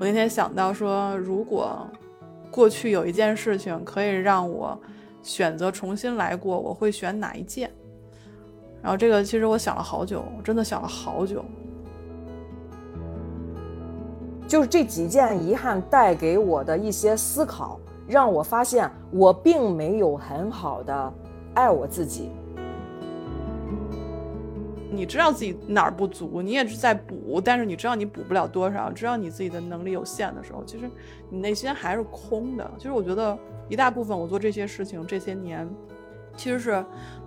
[0.00, 1.86] 我那天想到说，如果
[2.50, 4.78] 过去有一件事情可以让我
[5.22, 7.70] 选择重新来过，我会选哪一件？
[8.82, 11.44] 然后这个其实我想了好久，我真的想了好久。
[14.46, 21.12] 就是这几件遗憾带给我的一些思考，让我发现我并没有很好的
[21.54, 22.30] 爱我自己。
[24.94, 30.88] 你知道自己哪儿不足，你也是在补，但是你知道你补不了多少，知道你自己的能力有限的时候，其实
[31.28, 32.70] 你内心还是空的。
[32.78, 33.36] 其实我觉得
[33.68, 35.68] 一大部分我做这些事情这些年，
[36.36, 36.84] 其实是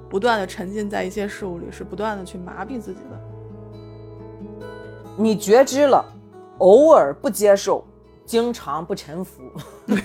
[0.10, 3.20] 不断的沉浸在一些事物里，是不断的去麻痹自己的。
[5.18, 6.06] 你觉知了，
[6.60, 7.84] 偶尔不接受，
[8.26, 9.42] 经常不臣服。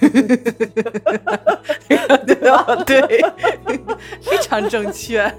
[2.87, 3.23] 对，
[4.21, 5.33] 非常正确。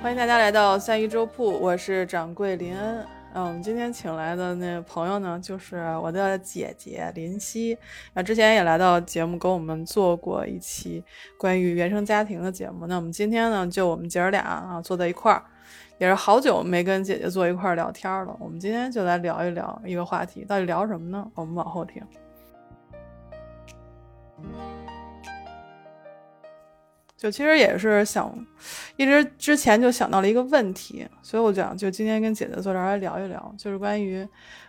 [0.00, 3.04] 欢迎大家来到三一粥铺，我是掌柜林恩。
[3.34, 7.76] 嗯，我们今天请来的那朋友呢，就是我的姐姐林夕。
[8.14, 11.04] 啊，之前也来到节目，跟我们做过一期
[11.36, 12.86] 关于原生家庭的节目。
[12.86, 15.42] 那我们今天呢，就我们姐儿俩啊，坐在一块儿，
[15.98, 18.36] 也是好久没跟姐姐坐一块儿聊天了。
[18.38, 21.28] 我们今天就来聊一聊一个话题，到底聊什么呢？
[21.34, 22.00] 我们往后听。
[27.18, 28.32] 就其实也是想，
[28.96, 34.26] 一直之前就想到了一个问题，所以我讲就今天跟姐姐坐这儿来聊一聊，就是关于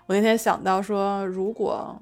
[0.07, 1.95] 我那天想到说，如果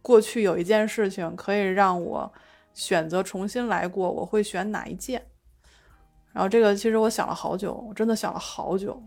[0.00, 2.32] 过去有一件事情可以让我
[2.72, 5.22] 选择重新来过，我会选哪一件？
[6.32, 8.98] 然后这个其实我想了好久，我真的想了好久，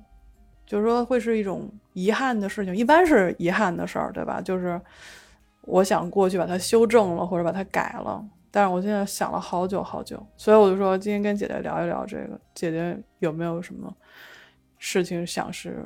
[0.68, 4.40] 就是说会是一种遗憾的事情，一般是遗憾的事儿，对吧？
[4.40, 4.80] 就是
[5.62, 8.24] 我想过去把它修正了，或者把它改了。
[8.56, 12.40] 但是我现在想了好久好久，所以我就说今天跟姐姐聊一聊这个。
[12.54, 13.94] 姐姐有没有什么
[14.78, 15.86] 事情想是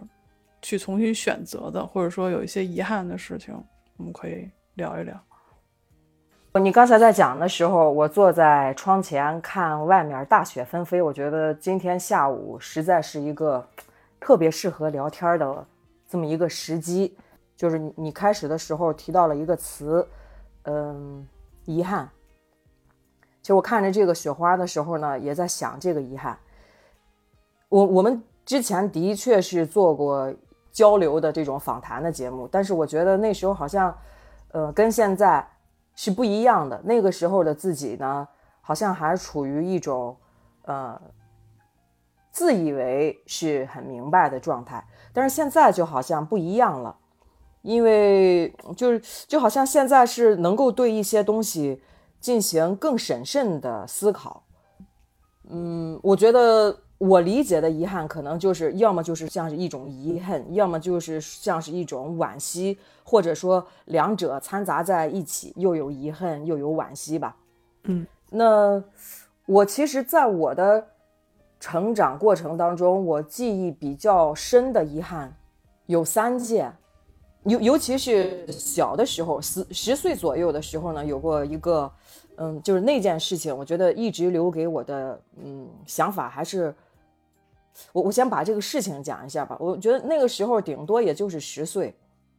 [0.61, 3.59] 去重新选择的，或者说有一些遗憾的事情，
[3.97, 5.19] 我们可以聊一聊。
[6.61, 13.67] 你刚才在讲的时候，我坐在窗前看外面大雪纷飞，我觉得今天下午实在是一个
[14.19, 15.65] 特别适合聊天的
[16.07, 17.17] 这么一个时机。
[17.57, 20.07] 就是你你开始的时候提到了一个词，
[20.65, 21.27] 嗯，
[21.65, 22.07] 遗憾。
[23.41, 26.37] 其实我看着这个雪花的时候呢，也在想这个遗憾。
[27.69, 30.33] 我我们之前的确是做过
[30.71, 33.95] 交流的这种访谈的节目，但是我觉得那时候好像，
[34.51, 35.47] 呃，跟现在
[35.95, 36.81] 是不一样的。
[36.83, 38.27] 那个时候的自己呢，
[38.61, 40.17] 好像还处于一种
[40.65, 40.99] 呃
[42.31, 44.83] 自以为是很明白的状态，
[45.13, 46.95] 但是现在就好像不一样了，
[47.61, 51.81] 因为就是就好像现在是能够对一些东西。
[52.19, 54.43] 进行更审慎的思考，
[55.49, 67.35] 嗯，我觉得我理解的遗憾，可能就是要么就是像是一种遗恨，要么就是像是一种惋惜，或者说两者掺杂在一起，又有遗恨又有惋惜吧。
[67.83, 68.83] 嗯，那
[69.45, 70.85] 我其实，在我的
[71.59, 75.33] 成长过程当中，我记忆比较深的遗憾
[75.85, 76.73] 有三件，
[77.43, 81.91] 尤尤其是小的时候，十十岁左右的时候呢，有过一个。
[82.41, 86.73] 嗯，就是那件事情，我觉得一直留给我的嗯想法还是，
[87.91, 89.57] 我我先把这个事情讲一下吧。
[89.59, 91.93] 我觉得那个时候顶多也就是十岁，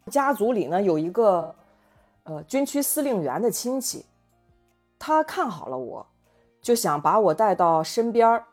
[0.06, 1.55] 家族里呢有一个
[2.22, 4.06] 呃军区司令员的亲戚，
[4.99, 6.06] 他看好了我，
[6.62, 8.47] 就想把我带到身边儿，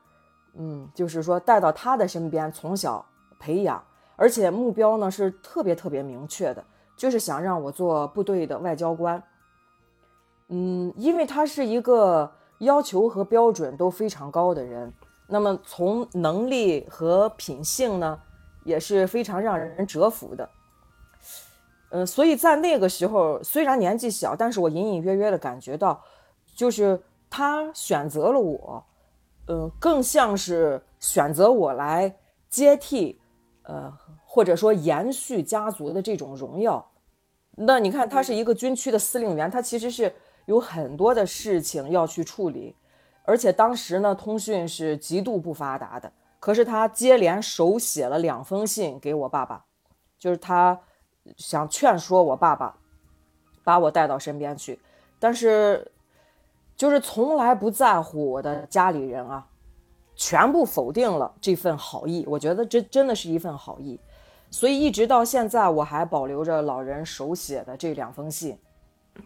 [0.56, 3.06] 嗯，就是说带到他的身边，从小
[3.40, 3.82] 培养，
[4.18, 6.62] 而且目标呢是特别特别明确的，
[6.98, 9.24] 就是想让我做部队的外交官。
[10.50, 12.30] 嗯，因为他是一个
[12.60, 14.92] 要求和标准都非常高的人，
[15.28, 18.20] 那么从能力和品性呢，
[18.64, 20.50] 也是非常让人折服的。
[21.90, 26.02] 嗯，所以在那个时候，虽然年纪小，但是我隐隐约约的感觉到，
[26.56, 28.84] 就是他选择了我，
[29.48, 32.18] 嗯，更像是选择我来
[32.50, 33.20] 接替，
[33.64, 33.94] 呃，
[34.38, 36.92] 或者说延续家族的这种荣耀。
[37.56, 40.14] 那你看，他是一个军区的司令员，他其实是。
[40.46, 42.74] 有很多的事情要去处理，
[43.26, 46.10] 而且当时呢，通讯是极度不发达的。
[46.40, 49.66] 可是他接连手写了两封信给我爸爸，
[50.18, 50.80] 就是他
[51.36, 52.78] 想劝说我爸爸
[53.66, 54.80] 把我带到身边去，
[55.20, 55.92] 但是
[56.78, 59.46] 就是从来不在乎我的家里人啊，
[60.16, 62.24] 全部否定了这份好意。
[62.26, 64.00] 我觉得这真的是一份好意，
[64.50, 68.58] 所以一直到现在我还保留着老人手写的这两封信。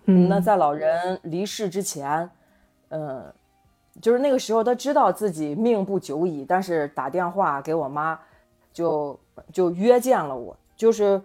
[0.05, 2.29] 嗯，那在老人离世之前，
[2.89, 3.23] 嗯，
[4.01, 8.17] 就是那个时候他知道自己命不久矣，但是打电话给我妈，
[8.71, 9.19] 就
[9.51, 10.55] 就约见了我。
[10.77, 11.21] 就是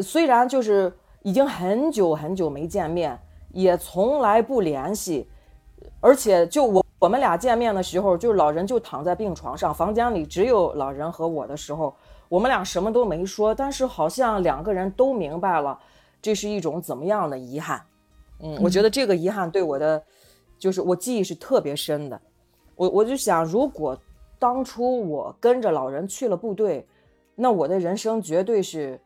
[0.00, 0.92] 虽然就是
[1.22, 3.18] 已经很久很久没见面，
[3.50, 5.28] 也从来不联系，
[6.00, 11.94] 而且就我我们俩见面的时候，就老人就躺在病床上，房间里只有老人和我的时候，
[12.28, 15.78] 我们俩什么都没说，但是好像两个人都明白了，
[16.20, 17.80] 这是一种怎么样的遗憾。
[18.40, 20.02] 嗯，我觉得这个遗憾对我的，
[20.58, 22.20] 就是我记忆是特别深的。
[22.74, 23.98] 我我就想，如果
[24.38, 26.86] 当初我跟着老人去了部队，
[27.34, 29.00] 那我的人生绝对是，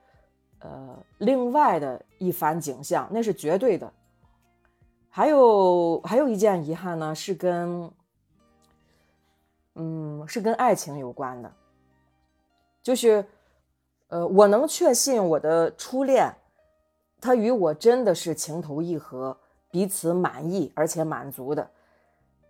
[0.59, 3.93] 呃，另外的一番景象，那是绝对的。
[5.09, 7.91] 还有还有一件遗憾呢，是跟，
[9.75, 11.53] 嗯，是跟爱情有关的，
[12.83, 13.25] 就是，
[14.09, 16.35] 呃，我能确信我的初恋。
[17.23, 19.37] 他与我真的是情投意合，
[19.71, 21.71] 彼此满意而且满足的，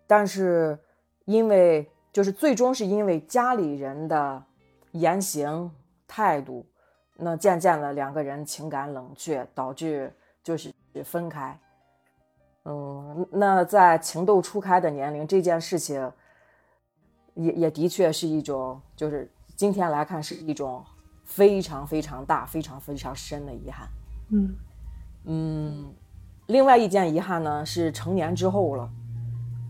[0.06, 0.78] 但是
[1.24, 4.40] 因为就是最终是因为家里人的
[4.92, 5.68] 言行
[6.06, 6.64] 态度，
[7.16, 10.72] 那渐渐的两个人情感冷却，导致就是
[11.04, 11.58] 分开。
[12.64, 16.12] 嗯，那在情窦初开的年龄，这件事情
[17.34, 19.28] 也也的确是一种，就是
[19.60, 20.82] 今天来看是一种
[21.22, 23.86] 非常非常大、非常非常深的遗憾。
[24.30, 24.56] 嗯
[25.26, 25.94] 嗯，
[26.46, 28.90] 另外一件遗憾呢是成年之后了。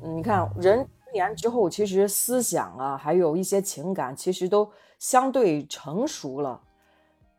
[0.00, 4.70] 你看，人成年之后，其实思想啊，还有一些情感，其实都
[5.00, 6.60] 相对成熟了。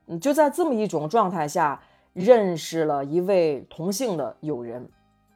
[0.07, 1.81] 嗯，就在这么一种状态下，
[2.11, 4.85] 认识了一位同性的友人，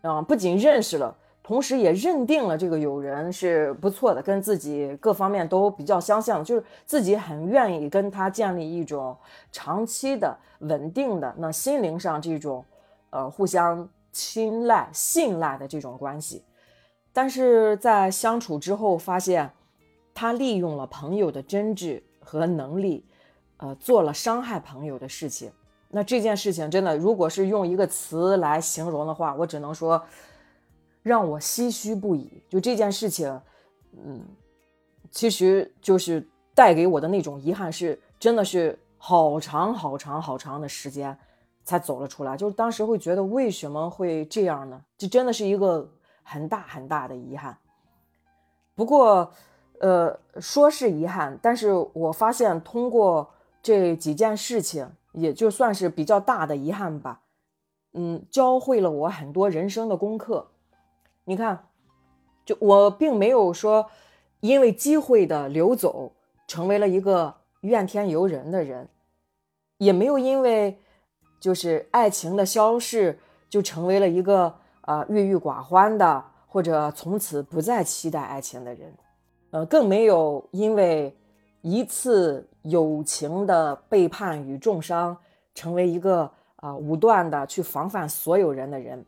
[0.02, 1.16] 啊，不仅认识了。
[1.46, 9.16] 同时也认定了这个友人是不错的，跟自己各方面都比较相像，就是自己很愿意跟他建立一种
[9.52, 12.66] 长期的、稳定的、那心灵上这种，
[13.12, 16.42] 呃，互相青睐、信赖的这种关系。
[17.14, 19.48] 但是在相处之后，发现
[20.16, 23.06] 他利用了朋友的真挚和能力，
[23.58, 25.52] 呃，做了伤害朋友的事情。
[25.90, 30.02] 那这件事情真的，如果是用一个词来形容的话，我只能说。
[31.06, 32.42] 让我唏嘘不已。
[32.50, 33.40] 就这件事情，
[33.92, 34.26] 嗯，
[35.12, 41.16] 其实就是带给我的那种遗憾，是真的是好长好长好长的时间
[41.64, 42.36] 才走了出来。
[42.36, 44.82] 就是当时会觉得为什么会这样呢？
[44.98, 45.88] 这真的是一个
[46.24, 47.56] 很大很大的遗憾。
[48.74, 49.32] 不过，
[49.80, 53.30] 呃，说是遗憾，但是我发现通过
[53.62, 57.22] 这几件事情，也就算是比较大的遗憾吧。
[57.94, 60.48] 嗯，教会了我很多人生的功课。
[61.28, 61.68] 你看，
[62.46, 63.90] 就我并没有说，
[64.42, 66.12] 因为机会的流走，
[66.48, 68.88] 成为了一个怨天尤人的人，
[69.80, 70.80] 也没有因为
[71.42, 73.18] 就是爱情的消逝，
[73.50, 78.94] 就成为了一个呃郁郁寡欢的，或者从此不再期待爱情的人，
[79.50, 81.18] 呃，更没有因为
[81.64, 85.18] 一次友情的背叛与重伤，
[85.56, 89.04] 成为一个啊武断的去防范所有人的人，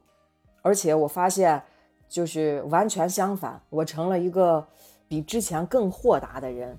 [0.63, 1.61] 而且我发现。
[2.09, 4.65] 就是完全相反，我成了一个
[5.07, 6.77] 比之前更豁达的人，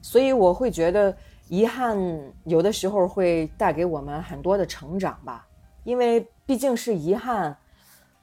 [0.00, 1.14] 所以我会觉得
[1.48, 1.98] 遗憾
[2.44, 5.46] 有的时候会带给我们很多的成长吧，
[5.84, 7.56] 因为毕竟是遗憾，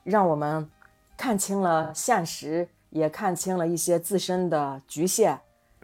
[0.03, 0.69] 让我们
[1.15, 5.39] 看清了现实，也看清了一些自身的局限，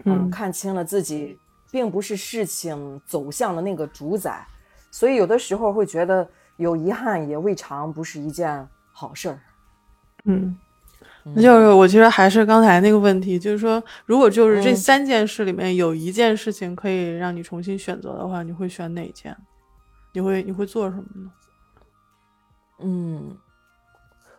[0.06, 1.38] 嗯，看清了自己
[1.72, 4.46] 并不是事情走向的那个主宰，
[4.92, 9.40] 所以有的时候会觉得有遗憾也未尝不是一件好事儿。
[10.30, 10.56] 嗯，
[11.36, 19.36] 那就是我其实还是刚才那个问题，就是说，如果就是这三件事里面有一件事情可以让你重新选择的话，你会选哪件？
[20.14, 21.32] 你会你会做什么呢？
[22.82, 23.36] 嗯，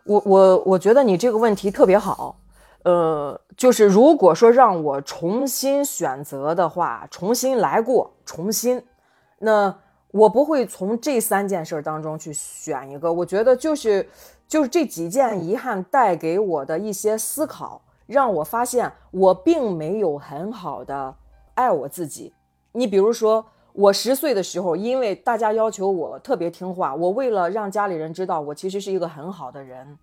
[0.05, 2.41] 我我我觉得你这个问题特别好。
[2.85, 8.83] 呃，就是如果说让我重新选择的话，重新来过，重新，
[9.41, 9.77] 那
[10.13, 13.13] 我不会从这三件事当中去选一个。
[13.13, 14.09] 我觉得就是。
[14.51, 21.15] 就是这几件遗憾带给我的一些思考，让我发现我并没有很好的
[21.55, 22.35] 爱我自己。
[22.73, 29.97] 你比如说，我十岁的时候，因为大家要求我特别听话，我为了让家里人知道我其实是一个很好的人，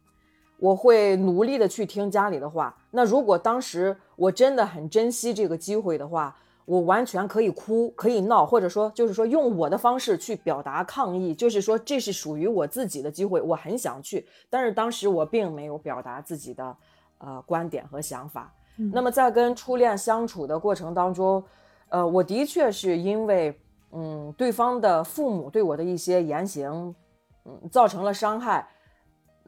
[0.60, 2.74] 我会努力的去听家里的话。
[2.92, 6.34] 那如果当时我真的很珍惜这个机会的话，
[6.67, 16.75] 我完全可以哭，可以闹，或者说，就是说用我的方式去表达抗议，就是说这是属于我自己的机会，我很想去，但是当时我并没有表达自己的
[17.19, 18.53] 呃观点和想法。
[18.91, 21.41] 那么在跟初恋相处的过程当中，
[21.88, 23.57] 呃，我的确是因为
[23.93, 26.93] 嗯对方的父母对我的一些言行，
[27.45, 28.67] 嗯造成了伤害，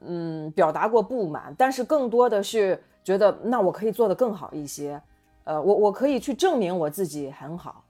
[0.00, 5.00] 嗯，表达过不满，但是更多的是觉得那我可以做得更好一些，
[5.50, 7.84] 呃，我我可以去证明我自己很好。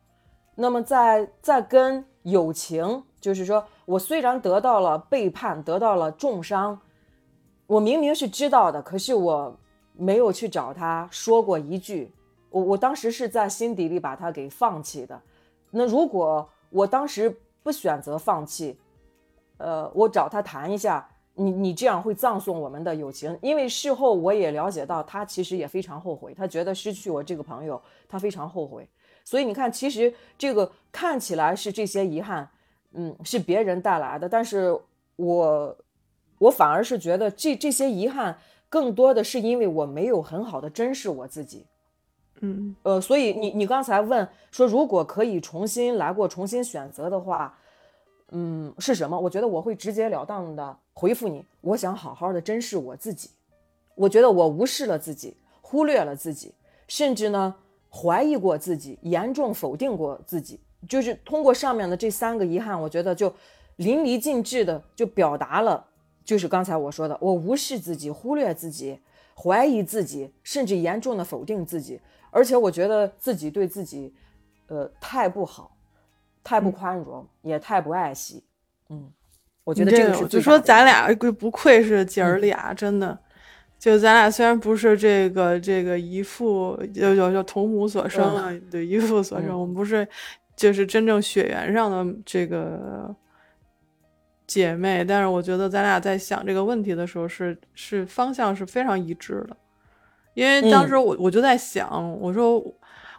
[0.54, 6.80] 那么在在跟友情，就是说我虽然得到了背叛，得到了重伤，
[7.66, 9.54] 我明明是知道的，可是我
[9.92, 12.10] 没有去找他说过一句，
[12.48, 15.20] 我我当时是在心底里把他给放弃的。
[15.70, 18.80] 那如果我当时不选择放弃，
[19.58, 21.09] 呃，我找他谈一下，
[21.40, 28.86] 你你这样会葬送我们的友情，因为事后我也了解到他其实也非常后悔，他觉得失去我这个朋友，他非常后悔。
[29.24, 32.46] 所以你看，其实这个看起来是这些遗憾，
[32.92, 34.78] 嗯，是别人带来的，但是
[35.16, 35.76] 我，
[36.38, 38.36] 我反而是觉得这这些遗憾
[38.68, 41.64] 更多的是因为我没有很好的珍视我自己，
[42.40, 47.56] 嗯，呃，所以你你刚才问说，如果可以重新来过，重新选择的话，
[48.32, 49.18] 嗯，是什么？
[49.18, 53.30] 我觉得我会直截了当的回复你，我想好好的珍视我自己，
[53.94, 56.52] 我觉得我无视了自己，忽略了自己，
[56.86, 57.56] 甚至呢。
[57.92, 63.34] 怀疑过自己，严重否定过自己，就是通过上面的这三个遗憾，我觉得就
[63.78, 65.84] 淋漓尽致的就表达了，
[66.24, 69.00] 就是刚才我说的，我无视自己，忽略自己，
[69.34, 74.14] 怀疑自己，甚至严重的否定自己，而且我觉得自己对自己，
[74.68, 75.76] 呃，太不好，
[76.44, 78.44] 太不宽容，也太不爱惜。
[78.88, 79.10] 嗯，
[79.64, 83.18] 我觉得这个是就说咱俩不愧是姐儿俩，真的。
[83.78, 90.06] 就咱俩虽然不是这个这个一父，就就就同母所生啊，对一父所生，我们不是
[90.54, 93.16] 就是真正血缘上的这个
[94.46, 99.56] 姐妹，但是我觉得咱俩在想这个问题的时候，是是方向是非常一致的。
[100.34, 102.62] 因为当时我我就在想，我说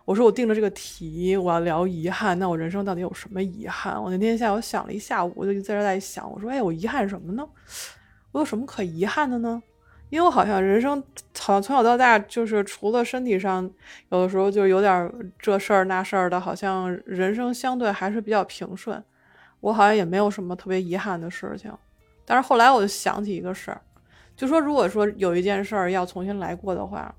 [0.06, 4.02] 我说我定了这个题，我要聊遗憾，那我人生到底有什么遗憾？
[4.02, 7.48] 我那天下午想了一下午，我就在这在想，我说哎，我遗憾什么呢？
[8.32, 9.62] 我有什么可遗憾的呢？
[10.10, 11.02] 因为我好像人生
[11.38, 13.70] 好像从小到大就是除了身体上
[14.10, 19.02] 有的时候就有点这事儿那事儿的，好像人生相对还是比较平顺。
[19.62, 21.72] 我好像也没有什么特别遗憾的事情。
[22.26, 23.80] 但是后来我就想起一个事儿，
[24.36, 27.14] 就说如果说有一件事儿要重新来过的话，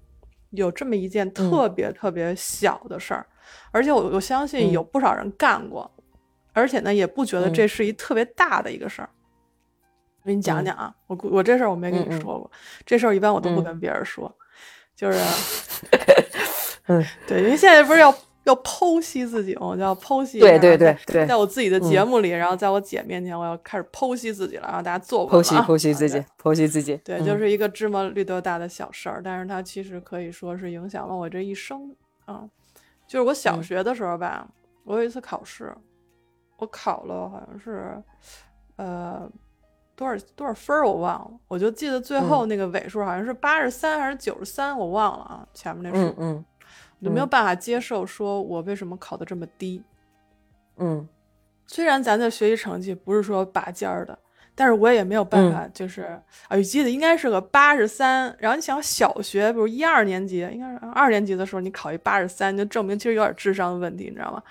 [0.53, 3.27] 有这么一件特别特别小的事儿，
[3.71, 5.91] 而且我我相信有不少人干过，
[6.53, 9.09] 而且呢也不觉得这是一特别大的一个事儿。
[10.23, 12.51] 我给你讲讲啊，我我这事儿我没跟你说过，
[12.87, 14.33] 这事儿一般我都不跟别人说，
[14.95, 15.19] 就是，
[16.87, 31.95] 嗯，对，因为现在不是要要剖析自己我就要剖析，对对对对，在我自己的节目里，然后在我姐面前，我要开始剖析自己了，让大家做剖析剖析自己，剖析自己，对，就是一个芝麻绿豆大的小事儿，但是它其实可以说是影响了我这一生
[32.25, 32.45] 啊。
[33.07, 34.49] 就是我小学的时候吧，
[34.85, 35.73] 我有一次考试，
[36.59, 38.03] 我考了好像是，
[38.77, 39.31] 呃。
[39.95, 45.47] 多少多少分儿我忘了，我就记得最后那个尾数好像是八十三还是九十三，我忘了啊。
[45.53, 46.52] 前面那数，嗯，我
[47.03, 49.83] 就没有办法接受，说我为什么考的这么低。
[50.77, 51.07] 嗯，
[51.67, 54.19] 虽然咱的学习成绩不是说拔尖儿的，
[54.55, 56.03] 但是我也没有办法，就是
[56.49, 58.35] 啊，我记得应该是个八十三。
[58.39, 64.43] 然后你想小学，比如一二年级，应该是二年级的时候，你考一八十三，就证明其实有点智商的问题，你知道吗？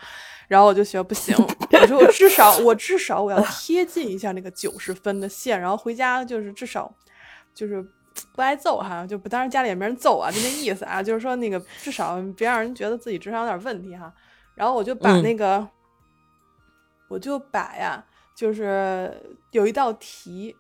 [0.48, 1.36] 然后我就学不行，
[1.82, 6.94] 我说我至少我至少我要贴近一下那个九十分的线，然后回家就是至少
[7.54, 7.82] 就是
[8.34, 14.14] 不挨揍哈，就不当然家里也没人揍啊，就那意思啊，就是说那个至少别让人觉得自己智商有点问题哈。
[14.56, 15.68] 然后我就把那个
[17.08, 18.04] 我就把呀，
[18.36, 20.56] 就是有一道题，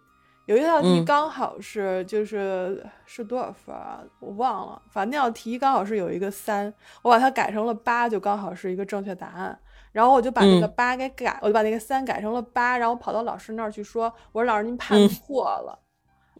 [0.46, 4.01] 有一道题刚好是就是是多少分啊？
[4.20, 9.58] 我忘了，反正那道题刚好是有一个三，我把它改成了八，就刚好是一个正确答案。
[9.91, 15.77] 然后我就把那个八给改，我就把那个三改成了八，然后跑到老师那儿去说：“我说老师您判错了，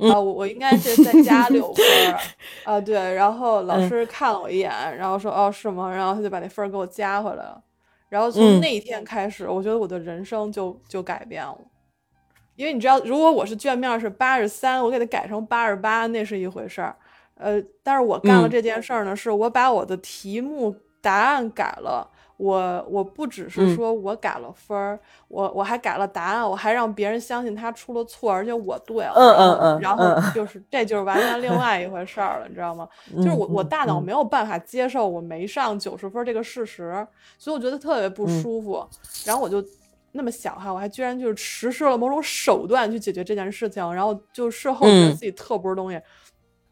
[0.10, 2.20] 啊，我我应该是再加六分儿
[2.64, 7.62] 啊。”对，然后老师看了我一眼，然后说：“哦，是吗？”然后他就把那分儿给我加回来了。
[8.10, 11.58] 然后从那一天开始，我觉得我的人生就就改变了，
[12.56, 16.96] 因为你知道，如果我是卷面是八十三，我给它改成八十八，那是一回事儿。
[17.36, 22.08] 呃，但是我干了这件事儿呢，是我把我的题目答案改了。
[22.42, 29.14] 我我不只是说我改了分儿，我我还改了答案，我还让别人相信他出了错，而且我对了。
[29.16, 29.80] 嗯嗯嗯。
[29.80, 32.90] 然后 就是这就是完全另外一回事儿了，你知道吗？
[33.18, 37.06] 就是我我大脑没有办法接受我没上九十分这个事实，
[37.38, 38.84] 所以我觉得特别不舒服。
[39.24, 39.64] 然后我就
[40.14, 46.02] 那么想哈，我还居然就是实施了某种手段去解决这件事情，然后就事后觉得自己特不是东西。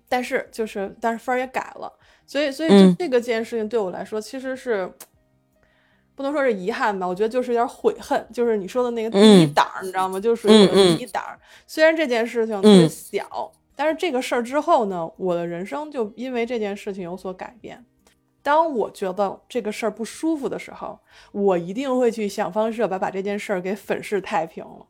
[0.07, 1.93] 但是就是但是分儿也改了，
[2.25, 4.91] 所以所以就这个件事情对我来说其实是。
[6.19, 10.19] 不能说是遗憾吧，我觉得就是有点悔恨，就是你说的那个第一档，你知道吗？
[10.19, 11.23] 就属于我的第一档。
[11.65, 17.85] 虽然这件事情特别小，但是这个事儿之后呢，我的人生就因为这件事情有所改变。
[18.43, 20.99] 当我觉得这个事儿不舒服的时候，
[21.31, 24.85] 我一定会去想方设法把这件事儿给粉饰太平了。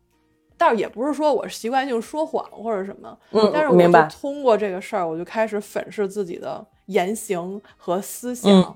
[0.57, 8.75] 但是也不是说我习惯性说谎或者什么，嗯，但是我就通过这个事儿，我就开始粉饰自己的言行和思想。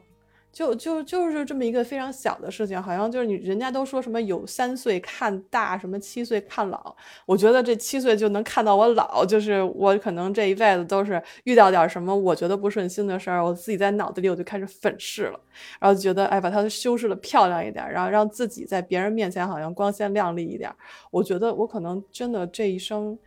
[0.53, 6.95] 就就就是这么一个非常小的事情，好像就是你人家都说什么有三岁看大，什么七岁看老。
[7.25, 15.39] 我觉得这七岁就能看到我老，就是我可能这一辈子都是遇到点什么我觉得不顺心的事儿，我自己在脑子里我就开始粉饰了，
[15.79, 20.71] 然后觉得哎把它修饰的漂亮一点，然后让自己在别人面前好像光鲜亮丽一点。
[21.09, 23.17] 我觉得我可能真的这一生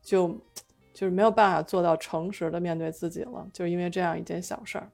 [0.00, 0.28] 就
[0.94, 4.88] 就是没有办法做到诚实的面对自己了，就是因为这样一件小事儿。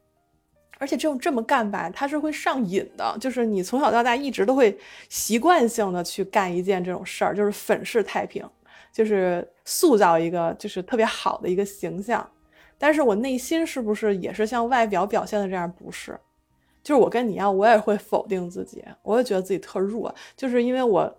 [0.79, 4.77] 而且这种这么干吧，它是会上瘾的，就是你从小到大一直都会
[5.09, 8.45] 习惯性的去干一件这种事儿，就是粉饰太平，
[8.93, 12.29] 就是塑造一个就是特别好的一个形象。
[12.77, 15.71] 但是我内心是不是也是像外表表现的这样？
[15.71, 16.19] 不是，
[16.83, 21.19] 就是我跟你一样，我也会否定自己，我也觉得自己特弱，就是因为我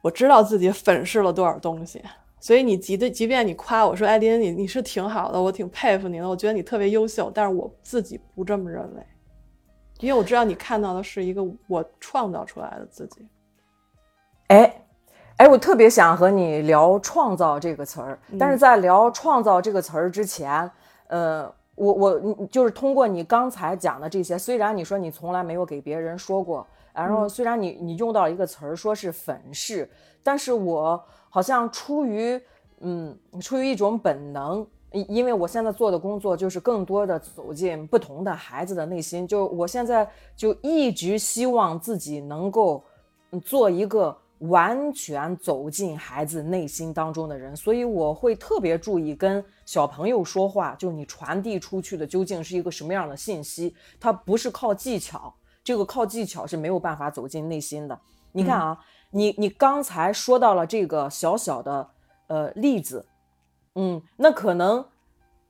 [0.00, 2.00] 我知道自己粉饰了多少东西。
[2.42, 9.06] 所以你即对，即便你夸我说艾琳，你你是挺好的，我挺佩服你的，我觉得你特别优秀，但是我自己不这么认为，
[9.98, 13.28] 因为我知道你看到的是一个我创造出来的自己。
[14.46, 14.74] 哎，
[15.36, 20.70] 哎，我特别想和你聊“创造”这个词儿，但是在聊“创造”这个词儿之前，
[21.08, 21.44] 呃，
[21.74, 29.86] 我我就是通过你刚才讲的这些，虽然你说你从来没有给别人说过，然后虽然你你用到一个词儿说是粉饰，
[30.22, 31.04] 但是我。
[31.30, 32.38] 好像出于
[32.80, 42.82] 嗯，出于一种本能，因为我现在做的工作就是更多的走进不同的孩子的内心，就我现在就一直希望自己能够
[43.44, 58.00] 做一个完全走进孩子内心当中的人，所以我会特别注意跟小朋友说话，就你传递出去的究竟是一个什么样的信息，它不是靠技巧，这个靠技巧是没有办法走进内心的。
[58.32, 58.78] 你看啊。
[59.10, 61.90] 你你刚才说到了这个小小的
[62.28, 63.06] 呃例子，
[63.74, 64.84] 嗯，那可能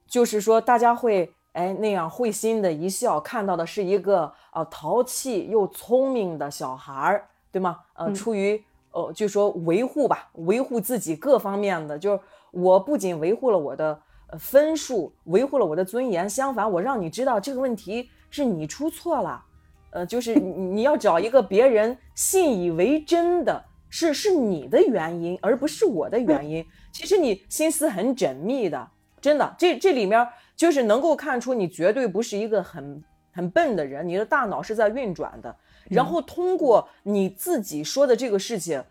[0.07, 7.79] 就是说大家会哎那样会心的一笑，看到的是一个啊淘气又聪明的小孩儿，对吗？
[7.95, 12.21] 呃，出于呃就说维护吧，维护自己各方面的，就是
[12.53, 14.01] 我不仅维护了我的
[14.39, 19.45] 分数，维护了我的尊严，相反，我让你知道这个问题是你出错了。
[19.91, 26.65] 呃，就是你你要找一个别人信以为真的，是是你的原因，而不是我的原因。
[26.93, 28.89] 其实你心思很缜密的，
[29.21, 30.27] 真的，这这里面
[30.57, 35.55] 就是能够看出你绝对不是一个很很笨的人，你的大脑是在运转的。
[35.89, 38.85] 然后通过你自己说的这个事情，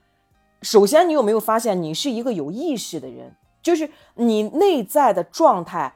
[0.61, 5.93] 首先你有没有发现你是一个有意识的人，就是你内在的状态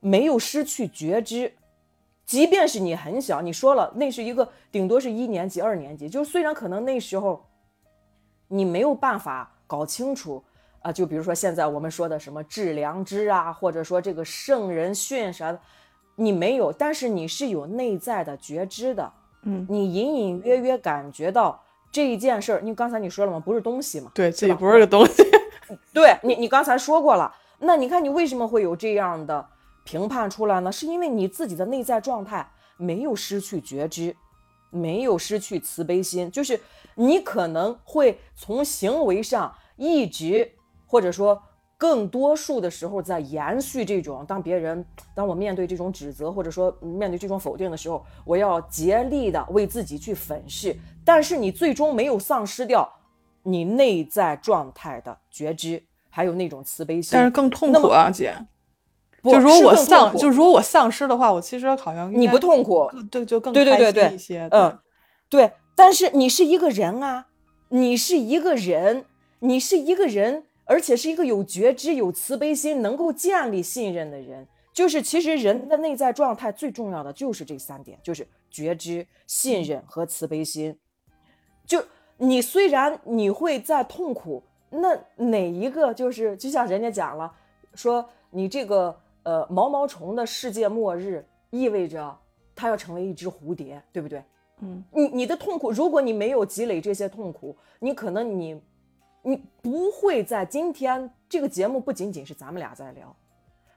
[0.00, 1.52] 没有失去觉知。
[2.28, 7.42] 即便是你很小，你说了那是一个顶多是一年级、二年级，就虽然可能那时候
[8.48, 10.44] 你没有办法搞清楚
[10.82, 15.58] 啊，就比如说现在我们说的什么致良知啊，或者说这个圣人训啥的，
[16.16, 19.10] 你没有，但是你是有内在的觉知的，
[19.44, 21.58] 嗯，你隐隐约约感觉到
[21.90, 23.40] 这一件事儿，因为刚才你说了吗？
[23.40, 25.22] 不是东西嘛，对，自己不是个东西，
[25.94, 29.48] 对你，你刚才说过了，那你看你为什么会有这样的？
[29.88, 32.46] 评判出来呢，是因为你自己的内在状态
[32.76, 34.14] 没有失去觉知，
[34.68, 36.60] 没有失去慈悲心，就是
[36.94, 40.52] 你可能会从行为上一直，
[40.86, 41.42] 或者说
[41.78, 52.86] 更多数的时候在延续这种，当别人当我面对这种指责，或者说面对这种否定的时候，我要竭力的为自己去粉饰，但是你最终没有丧失掉
[53.42, 58.36] 你内在状态的觉知，还有那种慈悲心，但是更痛苦啊，姐。
[59.24, 64.78] 就如果我丧，就如果我丧失的话，我其实好像你不痛苦，对，就更对对对对一些，嗯，
[65.28, 65.52] 对。
[65.74, 67.26] 但是你是一个人啊，
[67.70, 69.04] 你是一个人，
[69.40, 74.46] 你是一个人，而且是一个有觉知、有慈悲心、能够建立信任的人。
[74.72, 80.78] 就是其实人的内在状态最重要的就是这三点，就是觉知、信任和慈悲心。
[81.66, 81.82] 就
[82.18, 87.32] 你虽然你会在痛苦，那哪一个就是就像人家讲了，
[87.74, 88.96] 说你这个。
[89.28, 92.18] 呃，毛毛虫的世界末日意味着
[92.56, 94.24] 它要成为一只蝴蝶，对不对？
[94.60, 98.58] 嗯，你你的痛苦，如果你没有积累这些痛苦，你可能你
[99.20, 103.14] 你不会在今天这个节目不仅仅是咱们俩在聊，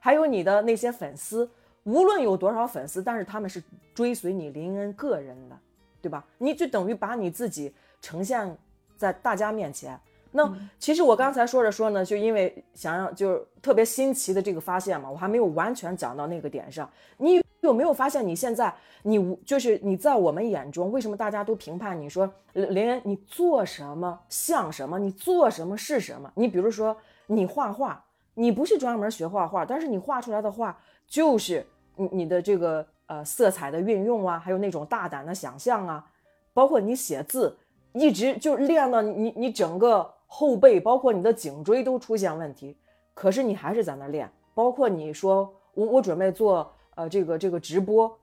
[0.00, 1.50] 还有你的那些粉丝，
[1.82, 3.62] 无论有多少粉丝，但是他们是
[3.92, 5.58] 追随你林恩个人的，
[6.00, 6.24] 对吧？
[6.38, 8.56] 你就等于把你自己呈现
[8.96, 10.00] 在大家面前。
[10.34, 16.90] 那其实我刚才说着说呢，就因为想让就是特别新奇的这个发现嘛，我还没有完全讲到那个点上。
[17.18, 26.32] 你有没有发现你现在你就是你在我们眼中，为什么大家都评判你说林恩你做什么像什么，你做什么是什么？
[26.34, 31.66] 你比如说你画画，你不是专门学画画，但是你画出来的画就是
[31.96, 36.06] 你你的这个呃色彩的运用啊，还有那种大胆的想象啊，
[36.54, 37.54] 包括你写字，
[37.92, 40.10] 一直就练到你你整个。
[40.34, 42.74] 后背包括你的颈椎都出现问题，
[43.12, 44.32] 可是你还是在那练。
[44.54, 48.18] 包括你说我我准备做呃这个这个直播，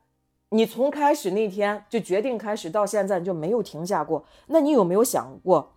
[0.50, 4.26] 你从开始那天就决定开始到现在就没有停下过。
[4.48, 5.74] 那你有没有想过，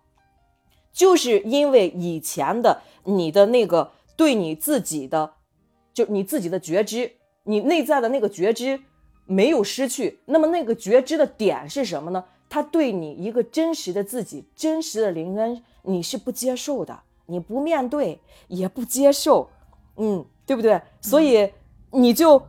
[0.91, 5.33] 就是因为以前的你的那个对你自己的，
[5.93, 7.11] 就你自己的觉知，
[7.43, 8.79] 你内在的那个觉知
[9.27, 10.21] 没有失去。
[10.25, 12.25] 那么那个觉知的点是什么呢？
[12.49, 15.63] 他对你一个真实的自己，真实的灵恩。
[15.83, 19.49] 你是不接受的，你不面对也不接受，
[19.97, 20.81] 嗯，对不对？
[21.01, 21.51] 所以
[21.91, 22.41] 你就，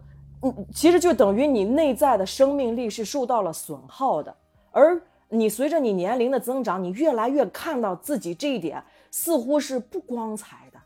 [0.43, 4.35] 嗯，其实就等于你内在的生命力是受到了损耗的。
[4.71, 10.79] 而你随着你年龄的增长，你越来越看到自己这一点似乎是不光彩的，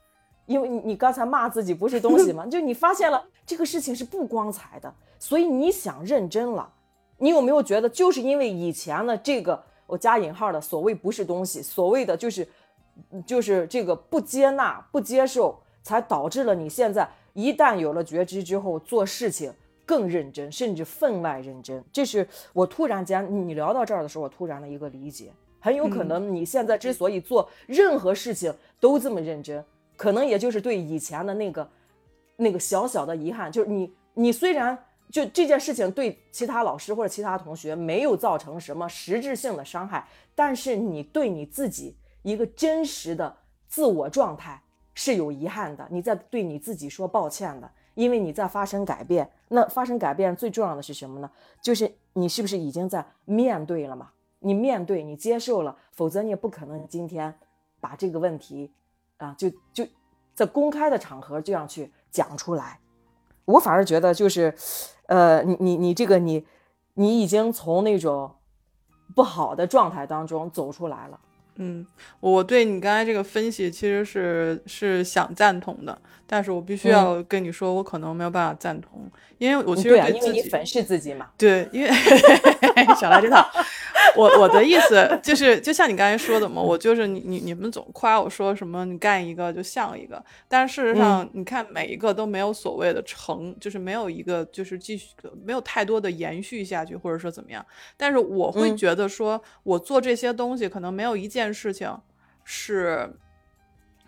[0.46, 6.72] 因为你你刚才骂自己不是东西嘛， 就你发现了这个事情是不光彩的，所以你想认真了。
[7.18, 9.62] 你有没有觉得，就是因为以前的这个？
[9.88, 12.46] 我加引号的所谓不是东西，所谓的就是，
[13.26, 19.50] 就是这个不接纳、不接受，才导致了你现在一旦有了觉知之后，做事情
[19.86, 21.82] 更认真，甚至分外认真。
[21.90, 25.32] 这是我突然间你聊到这儿的时候，我突然的一个理解。
[25.58, 29.64] 很有可能你现在之所以做任何事情都这么认真，
[29.96, 31.68] 可能也就是对以前的那个
[32.36, 34.78] 那个小小的遗憾，就是你你虽然。
[35.10, 43.34] 就这件事情对其他老师或者其他同学没有造成什么实质性的伤害，但是你对你自己一个真实的
[43.66, 49.30] 自我状态是有遗憾的，你在对你自己说抱歉的，因为你在发生改变。
[49.48, 51.30] 那发生改变最重要的是什么呢？
[51.62, 54.10] 就是你是不是已经在面对了嘛？
[54.40, 57.34] 你面对，你接受了，否则你也不可能今天
[57.80, 58.70] 把这个问题
[59.16, 59.86] 啊，就就
[60.34, 62.78] 在公开的场合这样去讲出来。
[63.46, 64.54] 我反而觉得就是。
[65.08, 66.46] 呃，你你你这个你，
[66.94, 68.30] 你已经从那种
[69.14, 71.20] 不好的状态当中走出来了。
[71.56, 71.84] 嗯，
[72.20, 81.30] 我对你刚才这个分析其实是是想赞同的，但是我必须要跟你说，我可能没有办法赞同，因为我其实对因为你粉饰自己嘛。
[81.38, 81.90] 对，因为
[83.00, 83.48] 少来这套。
[84.16, 95.14] 我我的意思就是，就像你刚才说的嘛，我就是你你你们总夸我说什么你干一个就像一个，但是事实上你看每一个都没有所谓的成，就是没有一个就是继续
[95.44, 97.64] 没有太多的延续下去，或者说怎么样。
[97.96, 101.94] 但是我会觉得说，我做这些东西可能没有一件事情
[102.44, 103.12] 是，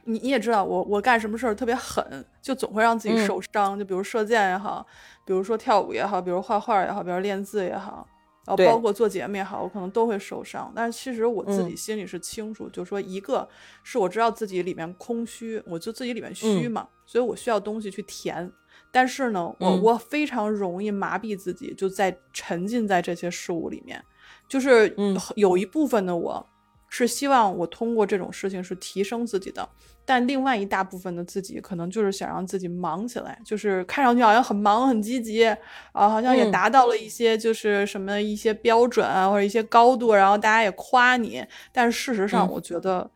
[0.05, 3.79] 你你也知道我我干什么事儿特别狠，就总会让自己受伤。
[3.79, 4.87] 就比如射箭也好，
[5.25, 8.07] 比如说跳舞也好，比如画画也好，比如练字也好。
[8.47, 10.73] 然后包括做节目也好，我可能都会受伤。
[10.75, 13.47] 但是其实我自己心里是清楚，就是说，一个
[13.85, 18.51] 是我知道自己里面空虚，我就自己里面虚嘛，所以我需要东西去填。
[18.91, 24.03] 但是呢，我我非常容易麻痹自己，就在沉浸在这些事物里面，
[24.49, 24.97] 就是
[25.37, 26.45] 有一部分的我。
[26.93, 29.67] 是希望我通过这种事情是提升自己的，
[30.05, 35.47] 但另外一大部分的自己可能就是想让自己忙起来，就是看上去好像很忙很积极
[35.93, 43.09] 啊，好像也达到了一些就是什么一些标准啊或者一些高度，然后大家也夸你，但是事实上我觉得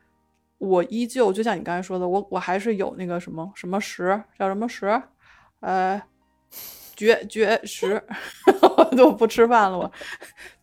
[0.59, 5.03] 我依旧就像你刚才说的，我我还是有那个什么什么石叫什么石，
[5.61, 6.01] 呃。
[6.97, 8.03] 绝绝食，
[8.77, 9.79] 我都不吃饭了。
[9.79, 9.93] 我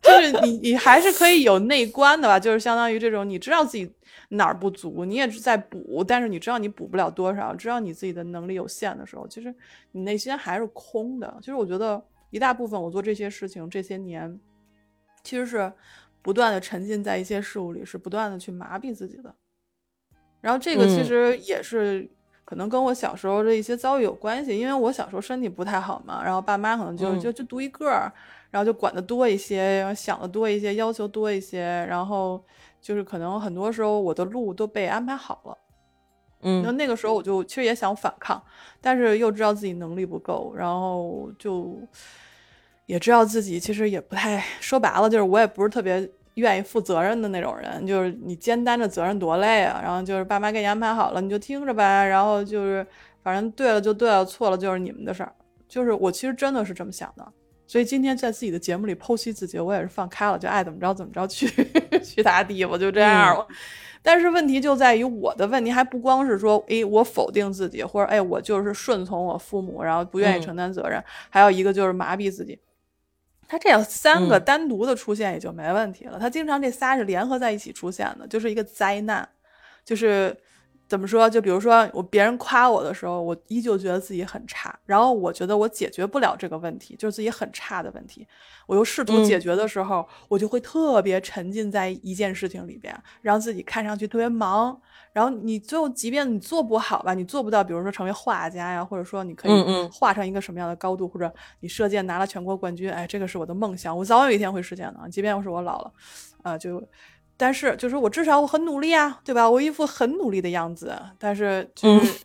[0.00, 2.38] 就是你，你还是可以有内观的吧？
[2.40, 3.90] 就是相当于这种，你知道自己
[4.30, 9.54] 哪儿不足，你也是在补，但是你知道你补不了多少，知道你自己的能力有限的时候，其实
[9.92, 11.36] 你内心还是空的。
[11.40, 14.40] 其实我觉得一大部分我做这些事情这些年，
[15.22, 15.72] 其实是
[16.22, 19.34] 不断的沉浸在一些事物里，是不断的去麻痹自己的。
[20.40, 22.10] 然后这个其实也是。
[22.52, 28.12] 可能跟我小时候的一些遭遇有关系，因为我小时候身体不太好嘛，然后爸妈可能就就就独一个儿，
[28.50, 32.44] 然后就管的多一些，想的多一些，要求多一些，然后
[32.78, 35.58] 就是可能很多时候我的路都被安排好了，
[36.42, 38.42] 嗯，那那个时候我就其实也想反抗，
[38.82, 41.80] 但是又知道自己能力不够，然后就
[42.84, 46.06] 也知道自己其实也不太说白了，就是我也不是特别。
[46.34, 49.80] 愿意负责任的那种人，就是你肩担着责任多累啊！
[49.82, 52.06] 然后就是爸妈给你安排好了，你就听着呗。
[52.06, 52.86] 然后就是
[53.22, 55.32] 反正对了就对了，错了就是你们的事儿。
[55.68, 57.26] 就是我其实真的是这么想的，
[57.66, 61.46] 所以今天在自己的节目里剖析自己，我也是放开了，就爱怎么着怎么着去
[62.04, 63.46] 去打地吧，就这样了。
[64.02, 72.58] 但是问题就在于我的问题还不光是说，哎，我否定自己，或者哎，我就是顺从我父母，然后不愿意承担责任，还有一个就是麻痹自己。
[73.52, 79.28] 他这样三个单独的出现也就没问题了，他经常这仨是联合在一起出现的，就是一个灾难，
[79.84, 80.34] 就是。
[80.92, 81.30] 怎么说？
[81.30, 84.78] 就比如说，我别人夸我的时候，我依旧觉得自己很差。
[84.84, 88.28] 然后我觉得我解决不了这个问题，就是自己很差的问题。
[88.66, 94.78] 我又试图解决的时候，我就会特别沉浸在一件事情里边，让自己看上去特别忙。
[95.14, 105.08] 然后你最后，即便你做不好吧，你做不到，比如说成为画家呀，或者说你可以画上一个什么样的高度，或者你射箭拿了全国冠军，哎，这个是我的梦想，我早有一天会实现的。
[105.08, 105.92] 即便要是我老了，
[106.42, 106.86] 啊，就。
[107.42, 109.50] 但是，就是我至少我很努力啊，对吧？
[109.50, 110.96] 我一副很努力的样子。
[111.18, 112.24] 但是，就是，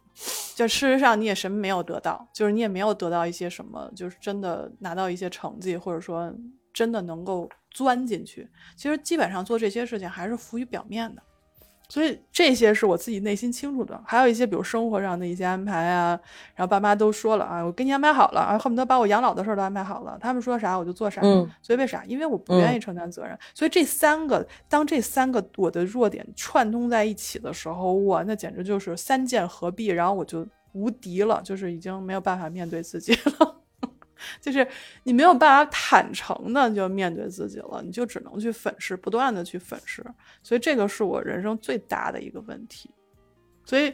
[0.55, 6.31] 就事实上你也什么没有得到，就是你也没有得到一些什么，就是真的拿到一些成绩，或者说
[6.71, 8.47] 真的能够钻进去。
[8.75, 11.23] 其实基本上做这些事情还是浮于表面的。
[11.89, 16.19] 所以这些是我自己内心清楚的，还有一些比如生活上的一些安排啊，
[16.53, 21.21] 然后爸妈都说了啊，我给你安排好了啊，恨不得把我养老的事儿都安排好了，他们说啥我就做啥。
[21.23, 22.03] 嗯，所以为啥？
[22.05, 23.37] 因为我不愿意承担责任。
[23.53, 33.55] 所以这三个，当这三个我的弱点串通在一起的时候，哇，那简直就是三剑合璧，然后我就无敌了，就是已经没有办法面对自己了。
[34.41, 34.67] 就是
[35.03, 40.05] 你没有办法坦诚的就面对自己了，你就只能去粉饰，不断的去粉饰，
[40.43, 42.89] 所以这个是我人生最大的一个问题。
[43.65, 43.93] 所以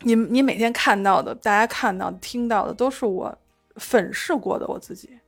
[0.00, 3.36] 你你每天看到的，大家看到、听到的，都是我
[3.76, 5.18] 粉饰过的我自己。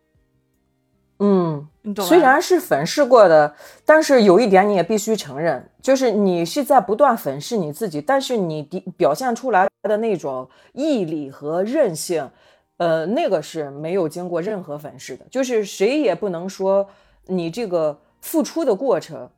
[1.20, 12.30] 嗯，虽然是粉饰过的，但是有一点你也必须承认，就是你是在不断粉饰你自己，但是你的表现出来的那种毅力和韧性。
[12.78, 16.88] 呃，那个是没有经过任何粉饰的，就是谁也不能说
[17.26, 19.30] 你这个付出的过程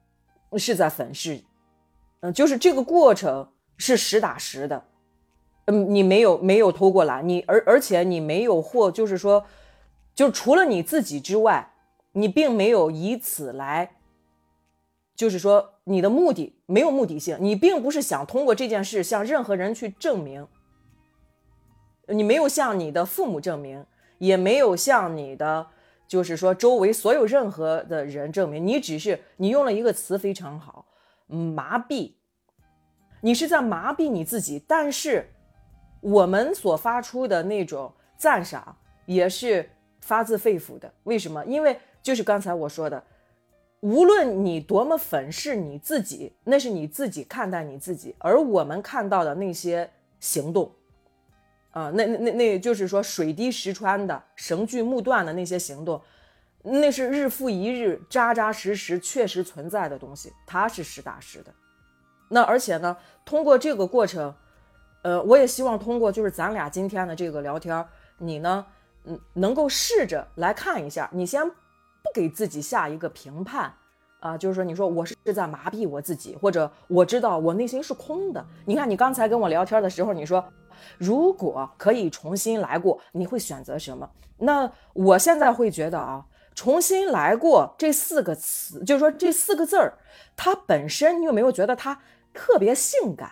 [0.59, 1.42] 是在粉饰，
[2.20, 3.48] 嗯，就是这个过程
[3.79, 4.85] 是实打实的，
[5.64, 9.46] 嗯，你没有没有偷过懒，你而而且你没有或就是说，
[10.14, 11.72] 就除了你自己之外，
[12.12, 13.92] 你并没有以此来，
[15.16, 20.46] 就是说你的目的没有目的性，你并不是想通过这件事向任何人去证明。
[22.11, 23.85] 你没有向你的父母证明，
[24.18, 25.68] 也没有向你的，
[26.07, 30.87] 就是说周围所有任何的人证明，你只是你用了一个词非常好，
[31.27, 32.14] 麻痹，
[33.20, 34.62] 你是在麻痹你自己。
[34.66, 35.31] 但是
[36.01, 39.70] 我们所发出的那种赞赏也是
[40.01, 40.92] 发自肺腑的。
[41.05, 41.44] 为什么？
[41.46, 43.03] 因为就是刚才我说的，
[43.81, 50.73] 无论你多么粉饰你自己，那是你自己看待你自己，而我们看到的那些行动。
[51.72, 56.02] 啊，那那那那就是说水滴石穿的、绳锯木断的那些行动，
[56.64, 61.54] 那是日复一日、扎扎实实、确实存在的东西，它是实打实的。
[62.28, 64.35] 那而且呢，通过这个过程，
[65.02, 67.87] 呃，我也希望通过就是咱俩今天的这个聊天，
[68.18, 68.66] 你呢，
[69.04, 73.72] 嗯，能够试着来看一下，你先不给自己下一个评判
[74.18, 78.44] 啊，就是说，你说我是在麻痹我自己，或者我知道我内心是空的。
[78.64, 80.44] 你看，你刚才跟我聊天的时候，你说。
[80.99, 84.11] 如果可以重新来过，你会选择什么？
[84.38, 89.99] 那我现在会觉得啊，重新来过这四个词，就是说这四个字儿，
[90.35, 92.01] 它本身你有没有觉得它
[92.33, 93.31] 特别性感？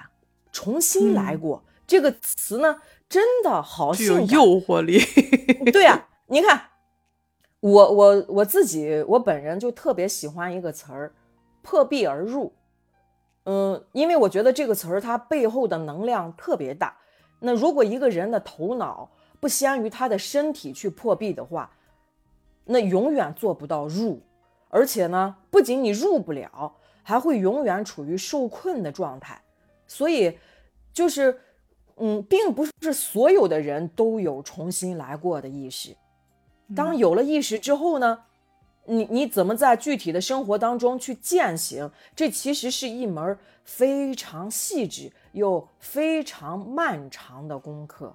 [0.52, 4.98] 重新来过这个词呢，真的好性诱惑力。
[5.70, 6.60] 对呀，你看，
[7.60, 11.14] 我我我自己，我本人就特别喜欢一个词儿，
[11.62, 12.52] 破壁而入。
[13.44, 16.97] 嗯，因为我觉得这个词儿它背后的能量特别大。
[17.40, 19.08] 那如果一个人的头脑
[19.40, 21.70] 不先于他的身体去破壁的话，
[22.64, 24.20] 那永远做不到入，
[24.68, 29.40] 而且呢，不仅你入不了，还会永远处于受困的状态。
[29.86, 30.36] 所以，
[30.92, 31.40] 就是，
[31.96, 35.96] 嗯，并不是所有的人都有重新来过的意识。
[36.76, 38.24] 当有了意识之后呢，
[38.88, 41.88] 你你怎么在具体的生活当中去践行？
[42.16, 45.12] 这其实是一门非常细致。
[45.32, 48.12] 又非常漫长的功课，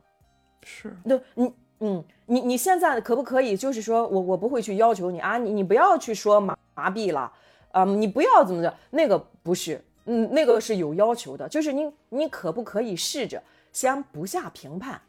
[0.64, 7.32] 是那你嗯，你你现在可不可以就是说我我不会去要求你啊，你你不要去说麻麻痹了
[7.72, 15.00] 啊，你不要怎么着，那个不是，嗯，那个是有要求的，就是你你可不可以试着先不下评判，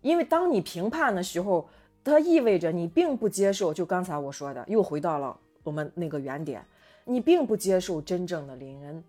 [0.00, 1.68] 因为当你评判的时候，
[2.02, 6.64] 它意味着你并不接受，就刚才我说的，又回到了我们那个原点，
[7.04, 9.04] 你并不接受真正的林恩。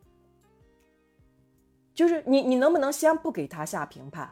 [1.93, 4.29] 就是你，你能不能先不给他下评判？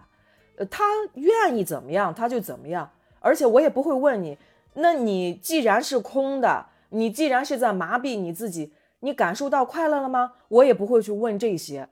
[0.58, 4.38] 呃，他愿意怎么样他就怎么样，而且我也不会问你，
[4.74, 10.34] 那你既然是空的，你既然是在麻痹你自己，你感受到快乐了吗？
[10.48, 11.88] 我也不会去问这些。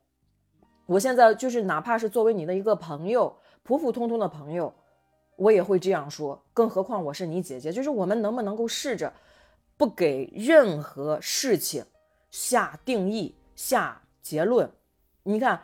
[0.86, 4.74] 我现在就是哪怕是作为你的一个朋友，普普通通的朋友，
[5.38, 6.44] 我也会这样说。
[6.54, 9.14] 更何况我是你姐姐，就是我们能不能够试着
[9.78, 11.86] 不给任何事情
[12.30, 14.70] 下定义、下结论？
[15.24, 15.62] 你看，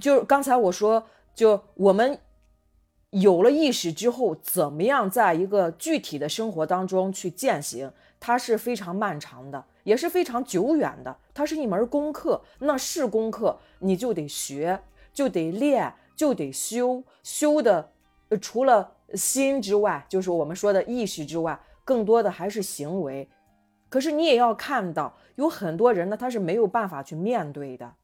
[0.00, 2.18] 就刚才我说，就我们。
[3.10, 11.16] 有了意识之后，怎么样在一个具体的生活当中去践行，它是非常漫长的，也是非常久远的。
[11.32, 14.82] 它是一门功课，那是功课，你就得学，
[15.14, 17.04] 就得练，就得修。
[17.22, 17.92] 修的，
[18.42, 23.28] 除了心之外，就是我们说的意识之外，更多的还是行为。
[23.88, 27.94] 可是你也要看到，有很多人呢，他是没有办法去面对的，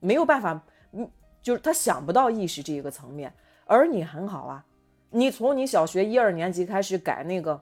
[0.00, 1.08] 没有办法，嗯，
[1.42, 3.32] 就是他想不到意识这一个层面。
[3.66, 4.64] 而你很好啊，
[5.10, 7.60] 你从你小学一二年级开始改那个，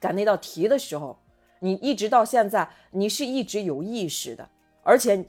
[0.00, 1.16] 改那道题的时候，
[1.60, 4.48] 你一直到现在，你是一直有意识的，
[4.82, 5.24] 而且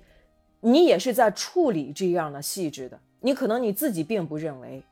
[0.61, 2.99] 你也是在处理这样的细致的。
[3.19, 4.83] 你可能你自己并不认为，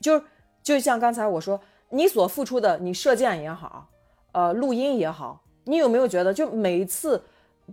[0.00, 0.22] 就是
[0.64, 3.86] 就像刚才我说，你所付出的，你射箭也好，
[4.32, 7.22] 呃，录音也好，你有没有觉得，就每一次，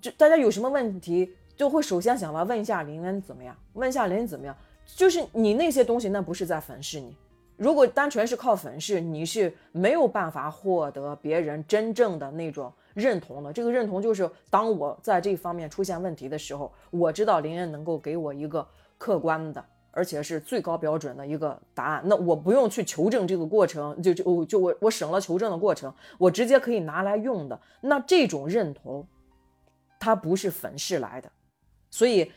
[0.02, 4.54] 就大家有什么问题，就会首先想到问一下林恩怎么样，问一下林恩怎么样。
[4.86, 7.16] 就是你那些东西，那不是在粉饰你。
[7.56, 13.54] 如果单纯是靠粉饰，你是没有办法获得别人真正的那种认同的。
[13.54, 22.02] 这个认同就是，当我在这方面出现问题的时候，我知道林恩能够给我一个客观的，而且是最高标准的一个答案。
[22.06, 27.60] 那我不用去求证这个过程，就就就我我省了求证的过程，我直接可以拿来用的。
[27.82, 29.06] 那这种认同，
[30.00, 31.32] 它不是粉饰来的。
[31.90, 32.32] 所以，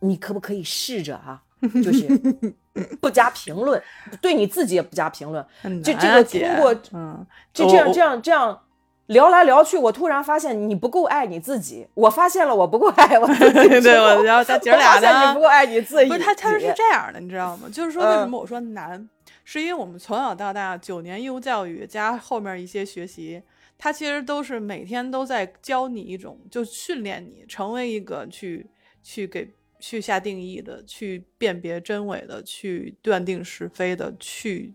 [0.00, 1.42] 你可不可以试着啊？
[1.82, 2.06] 就是
[3.00, 3.82] 不加评论，
[4.20, 5.46] 对你自己也不加评论。
[5.82, 8.60] 这这个通过，嗯，就这样这样这样
[9.06, 11.86] 聊来聊去，我突然发现你不够爱你自己。
[11.94, 13.68] 我发现了我不够爱我自己。
[13.82, 16.10] 对，我然后咱姐俩呢，你不够爱你自己。
[16.10, 17.68] 不是他，他是这样的，你知道吗？
[17.72, 19.08] 就是说，为什么我说难，
[19.44, 23.42] 是因为我们从小到大九年义务教育加后面一些学习，
[23.76, 28.66] 他其实都是每天都在教你一种，就训练你成为一个去
[29.02, 29.54] 去给。
[29.80, 34.72] 去下定义的，去辨别真伪的，去断定是非的，去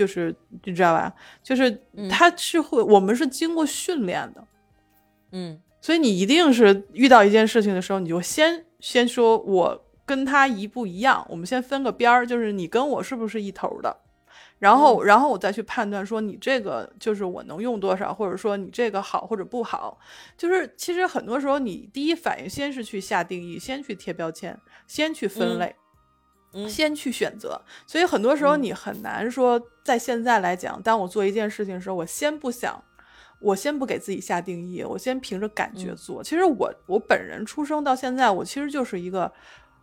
[0.00, 0.34] 就是
[0.64, 1.12] 你知道吧？
[1.42, 4.42] 就是他是会，我们是经过训练的，
[5.32, 13.94] 嗯，所以你一定是遇到一件事情的时候，你就先先说我跟他一不一样，我们先分个边儿，就是你跟我是不是一头的。
[14.58, 19.98] 然后，然后我再去判断说你这个就是我能用多少，或者说你这个好或者不好，
[20.38, 25.76] 就是其实很多时候你第一反应先是去下定义，先去贴标签，先去分类，
[26.68, 27.60] 先去选择。
[27.86, 32.82] 所以很多时候你很难说在现在来讲，当我做一件事情的时候，我先不想，
[33.38, 36.22] 我先不给自己下定义，我先凭着感觉做。
[36.22, 39.32] 其实我我本人出生到现在，我其实就是一个。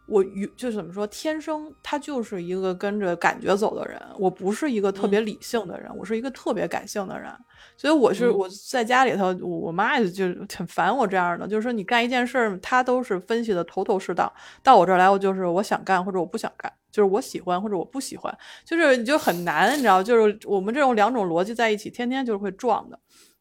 [0.08, 4.02] 我与就是怎么说，天生他就是一个跟着感觉走的人。
[4.18, 7.30] 我不是一个特别理性的人，我是一个特别感性的人。
[7.76, 14.34] 所以我是我在家里头，我妈也就挺烦我这样的，就是说你干一件事儿，他都是分析的头头是道。
[14.64, 22.98] 到我这儿来，我就是我想干或者我不想干，就是我喜欢或者我不喜欢，就是你就很难，你知道，就是我们这种两种逻辑在一起，天天就是会撞的。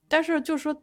[0.08, 0.82] 但是就是说。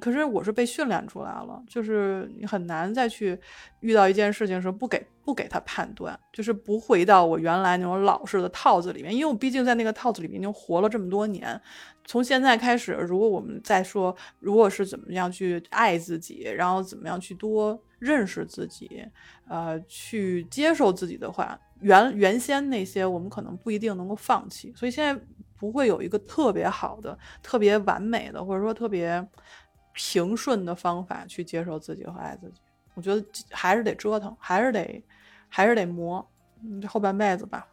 [0.00, 3.36] 可是我是被训练出来了，就是你很难再去
[3.80, 11.60] 遇到一件事情时候不给不给他判断，就是不回到我原来那种老式的套子里面，因为我毕竟在那个套子里面已经活了这么多年。
[12.06, 19.04] 从现在开始，如果我们再说，如果是怎么样去爱自己，然后怎么样去多认识自己，
[19.48, 25.20] 呃，去接受自己的话，原原先那些我们可能不一定能够放弃，所以现在
[25.58, 29.26] 不会有一个特别好的、特别完美的，或者说特别。
[29.94, 32.60] 平顺的方法去接受自己和爱自己，
[32.94, 35.02] 我觉得还是得折腾，还是得，
[35.48, 36.26] 还是得磨，
[36.82, 37.66] 这后半辈子吧。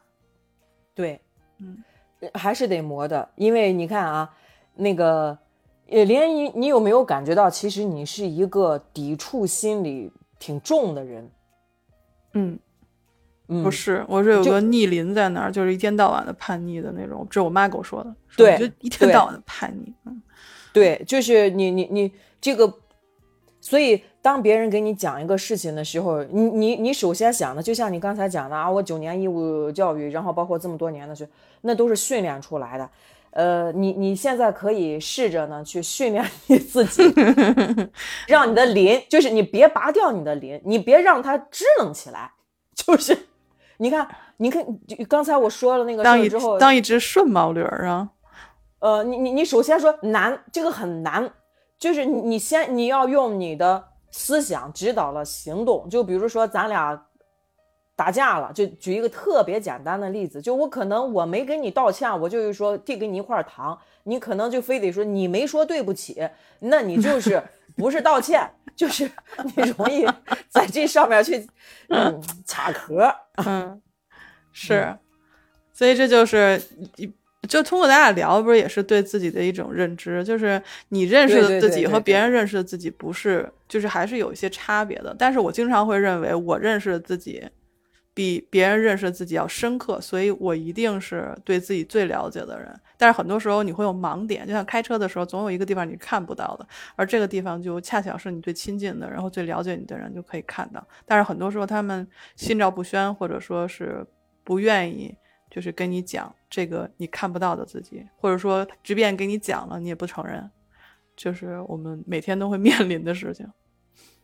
[0.94, 1.20] 对，
[1.58, 1.84] 嗯，
[2.36, 4.32] 还是得磨的，因为你看啊，
[4.76, 5.36] 那个，
[5.88, 11.32] 呃，连你你有没有感觉到，其实你是一个抵触心理挺重的人？
[12.34, 12.60] 嗯，
[13.64, 20.22] 不是，我是有个逆鳞在那儿，就是一天到晚的叛逆的那种，这是我妈给我说的，对，就一天到晚的叛逆，嗯。
[20.74, 22.74] 对，就是你你你这个，
[23.60, 31.28] 所以当别人给你讲一个事情的时候，你你你首先想的，就像你刚才讲的啊，我九年义务教育，然后包括这么多年的学，
[31.62, 32.90] 那都是训练出来的。
[33.32, 37.02] 呃，你你现在可以试着呢去训练你自己，
[38.28, 42.32] 让你的鳞，就是你别拔掉你的鳞，你别让它支棱起来。
[42.74, 43.18] 就是
[43.78, 44.08] 你看，
[44.38, 44.66] 你看，
[45.08, 48.10] 刚才我说了那个当一之后，当一只顺毛驴儿啊。
[48.82, 51.32] 呃，你你你首先说难，这个很难，
[51.78, 55.88] 就是你你先你要用你的思想指导了行动。
[55.88, 57.06] 就比如说咱俩
[57.96, 66.28] 打架了，就举一个特别简单的例子，就我可能我没跟你道歉，我就是说递给你一块糖，你可能就非得说你没说对不起，
[66.60, 67.40] 那你就是
[67.78, 69.10] 不是道歉，就是
[69.56, 70.08] 你容易
[70.50, 71.48] 在这上面去
[71.90, 72.20] 嗯
[72.50, 73.14] 卡壳。
[73.46, 73.80] 嗯，
[74.52, 74.98] 是，
[75.72, 76.60] 所以这就是
[76.96, 77.14] 一。
[77.48, 85.16] 就通过咱俩聊，不是也是对自己的一种认知，就是你认识的自己和别人认识的自己不是，就是还是有一些差别的。
[85.18, 87.44] 但是我经常会认为，我认识的自己
[88.14, 92.72] 比别人认识的自己要深刻，所以我一定是对自己最了解的人。
[92.96, 100.86] 但是很多时候你会有盲点，就像开车的时候，总有一个地方你看不到的，而这个地方就恰巧是你最亲近的，然后最了解你的人就可以看到。
[101.08, 104.06] 但是很多时候他们心照不宣，或者说是
[104.44, 105.16] 不愿意。
[105.52, 110.50] 就是跟你讲这个你看不到的自己，或者说即便给你讲了，你也不承认，
[111.14, 113.46] 就是我们每天都会面临的事情。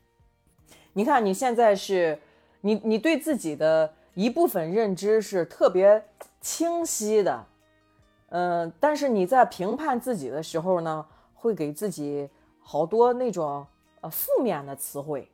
[0.93, 2.17] 你看你现在是，
[2.61, 6.01] 你你对自己的一部分认知是特别
[6.39, 7.45] 清晰的，
[8.29, 11.05] 嗯，但是你在评判自己的时候呢，
[11.35, 12.29] 会给自己
[12.61, 13.67] 好多那种
[13.99, 15.29] 呃负面的词汇，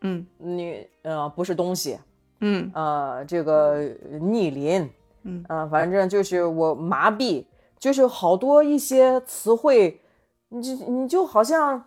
[0.00, 1.96] 嗯，你呃不是东西，
[2.40, 3.78] 嗯，呃这个
[4.20, 4.90] 逆鳞。
[5.24, 7.46] 嗯啊，反正就是我麻痹，
[7.78, 10.00] 就是好多一些词汇，
[10.48, 11.84] 你就你就好像，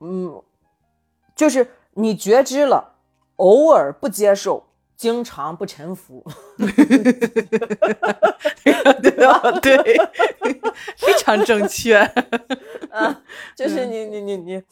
[0.00, 0.42] 嗯，
[1.34, 2.94] 就是你觉知了，
[3.36, 6.24] 偶尔不接受，经常不臣服？
[9.62, 9.96] 对，
[10.96, 11.98] 非常正确。
[12.90, 13.22] 啊，
[13.56, 14.62] 就是你你你你，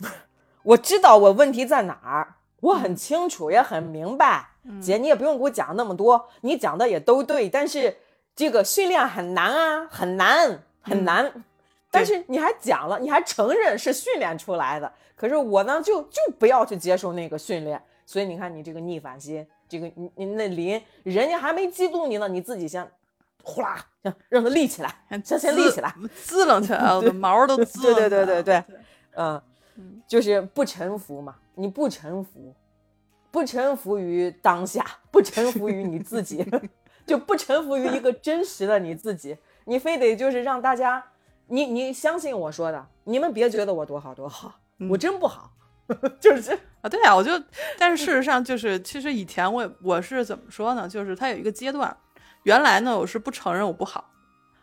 [0.62, 4.48] 我知道我问题在哪儿，我很清楚，也很明白。
[4.80, 7.94] 姐，你也不用给我讲那么多，你讲的也都对，但是
[8.34, 11.30] 这个训练很难啊，很难很难。
[11.92, 17.80] 但是你还讲了，你还承认是训练出来的，可是我呢，就就不要去接受那个训练。
[18.06, 22.86] 所以你看，你这个逆反心，这个你你那林，人家还没激怒你呢，你自己先
[23.42, 23.76] 呼啦，
[24.28, 24.90] 让他立起来，
[25.24, 25.94] 先先立起来，
[26.24, 26.80] 滋楞起来，
[27.14, 27.80] 毛都滋。
[27.80, 28.64] 对对对对对，
[29.16, 29.40] 嗯，
[30.06, 32.54] 就是不臣服嘛，你不臣服。
[33.30, 36.46] 不臣服于当下，不臣服于你自己，
[37.04, 39.36] 就不臣服于一个真实的你自己。
[39.64, 41.04] 你非得就是让大家，
[41.48, 45.50] 你你相信我说的，你们别觉得我多好多好，我真不好，
[46.20, 47.32] 就是啊，对啊，我就，
[47.76, 50.88] 但是事实上就是，其实以前我我是怎么说呢？
[50.88, 51.96] 就是他有一个阶段，
[52.44, 54.12] 原来呢我是不承认我不好，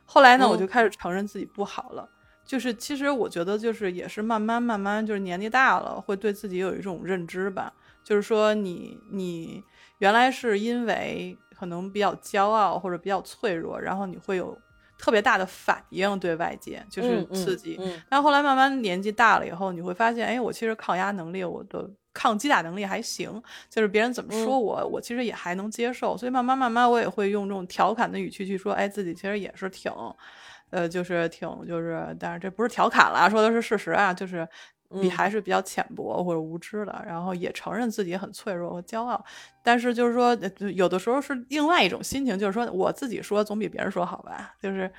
[0.06, 2.08] 后来呢我就开始承认自己不好了。
[2.52, 7.72] 就是其实我觉得就是也是慢慢慢慢就是年纪大了，会对自己有一种认知吧。
[8.04, 9.64] 就是说，你你
[10.00, 14.58] 原来是因为可能比较骄傲或者比较脆弱，然后你会有
[14.98, 17.80] 特别大的反应对外界，就是刺激。
[18.10, 26.18] 但后来慢慢年纪大了以后，你会发现，哎，我其实抗压能力、我的抗击打能力还行，就是别人怎么说我，我其实也还能接受。
[26.18, 29.90] 所以慢慢慢慢，我也会用这种调侃的语气去说，哎，自己其实也是挺，
[30.72, 34.48] 呃，就是挺就是，但是这不是调侃了，说的是事实啊，就是。
[35.00, 39.24] 比还是比较浅薄或者无知的，然后也承认自己很脆弱和骄傲，
[39.64, 40.38] 但是就是说，
[40.76, 44.92] 有的时候是另外一种心情，就是说我自己说总比别人说好吧，就是，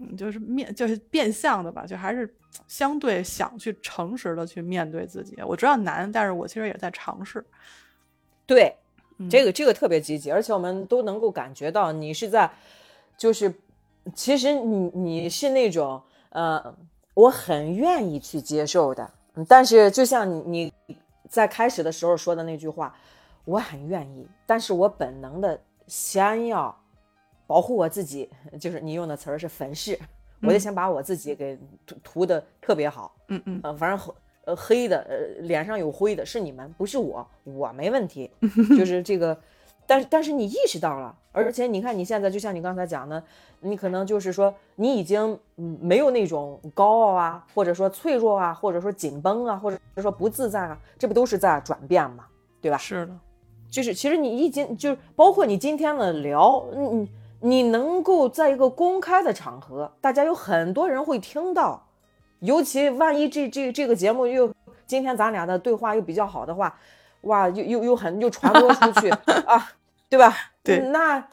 [0.00, 2.30] 嗯，就是面就是变相的吧，就还是
[2.66, 5.34] 相对想去诚实的去面对自己。
[5.46, 7.42] 我知道难，但是我其实也在尝试。
[8.44, 8.76] 对，
[9.30, 12.50] 这个这个特别积极，而且我们都能够感觉到你是在，
[13.16, 13.54] 就是
[14.14, 16.00] 其实你你是那种
[16.30, 16.74] 呃，
[17.14, 19.10] 我很愿意去接受的。
[19.48, 20.96] 但是，就像你你
[21.28, 22.94] 在开始的时候说的那句话，
[23.44, 26.76] 我很愿意，但是我本能的先要
[27.46, 28.28] 保护我自己，
[28.58, 29.98] 就是你用的词儿是粉饰，
[30.42, 31.56] 我得先把我自己给
[31.86, 38.30] 涂涂的特别好，嗯嗯，呃，反正呃黑的，呃脸上有灰的是你们，不是我，我没问题，
[38.76, 39.38] 就是这个。
[39.88, 43.24] 但是，但是你意识到了，而且你看你现在，就像你刚才讲的，
[43.60, 45.38] 你可能就是说，你已经
[45.80, 52.26] 没有那种高傲啊，或者说脆弱啊，或者说紧绷啊，或者说不自在啊，这不都是在转变吗？
[52.60, 52.76] 对吧？
[52.76, 53.12] 是的，
[53.70, 57.08] 就是其实你已经就是包括你今天的聊，你
[57.40, 61.82] 你能够在一个公开的场合，大家有很多人会听到，
[62.40, 64.52] 尤其万一这这这个节目又
[64.86, 66.78] 今天咱俩的对话又比较好的话，
[67.22, 69.08] 哇，又又又很又传播出去
[69.48, 69.72] 啊。
[70.08, 70.34] 对吧？
[70.62, 71.28] 对，那，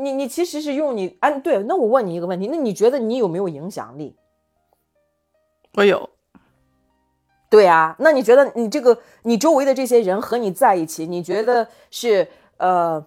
[0.00, 4.16] 你你其实是用你啊，对，那我问你一个问题，那你觉得你有没有影响力？
[5.74, 6.08] 我有。
[7.50, 13.04] 对啊，那你觉得你这个你周围的这些人和你在一起，你觉得是呃，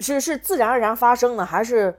[0.00, 1.98] 是是自然而然发生的，还是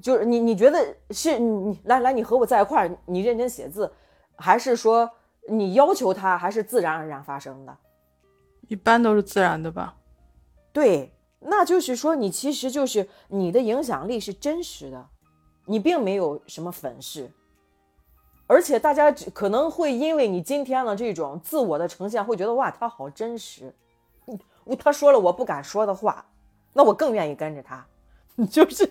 [0.00, 3.90] 就是你你觉得是你来来你和我在一块儿，你认真写字，
[4.36, 5.08] 还是说
[5.48, 7.74] 你要求他，还是自然而然发生的？
[8.68, 9.96] 一般都是自然的吧。
[10.70, 11.14] 对，
[11.44, 15.06] 那就是说你其实就是你的影响力是真实的，
[15.66, 17.30] 你并没有什么粉饰，
[18.46, 23.74] 而且大家只可能会因为你今天的这种自我的呈现，会觉得哇他好真实，
[24.26, 24.38] 嗯，
[24.78, 26.24] 他说了我不敢说的话，
[26.72, 27.86] 那我更愿意跟着他，
[28.50, 28.88] 就是。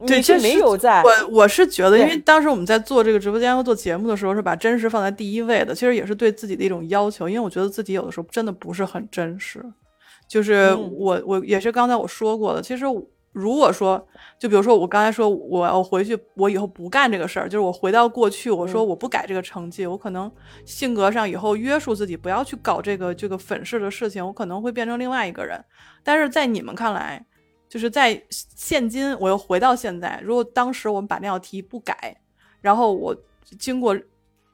[0.00, 1.02] 你，这没有在。
[1.02, 5.74] 我我是觉得，因为当时我们在做这个直播间和做节目的时候，是把真实放在第一位的。
[5.74, 9.60] 其实也是对自己的一种要求，因为我觉得自己有的时候真的不是很真实。
[10.28, 12.84] 就是我我也是刚才我说过的，其实
[13.32, 14.06] 如果说，
[14.38, 20.30] 就比如说我刚才说我要回去，我以后不干这个事儿，就是我回到过去，我说我不改这个成绩，我可能
[20.64, 25.64] 性格上以后约束自己不要去搞这个这个粉饰的事情，我可能会变成另外一个人。
[26.04, 27.24] 但是在你们看来。
[27.70, 30.18] 就是在现今，我又回到现在。
[30.24, 32.16] 如果当时我们把那道题不改，
[32.62, 33.14] 然后我
[33.58, 33.94] 经过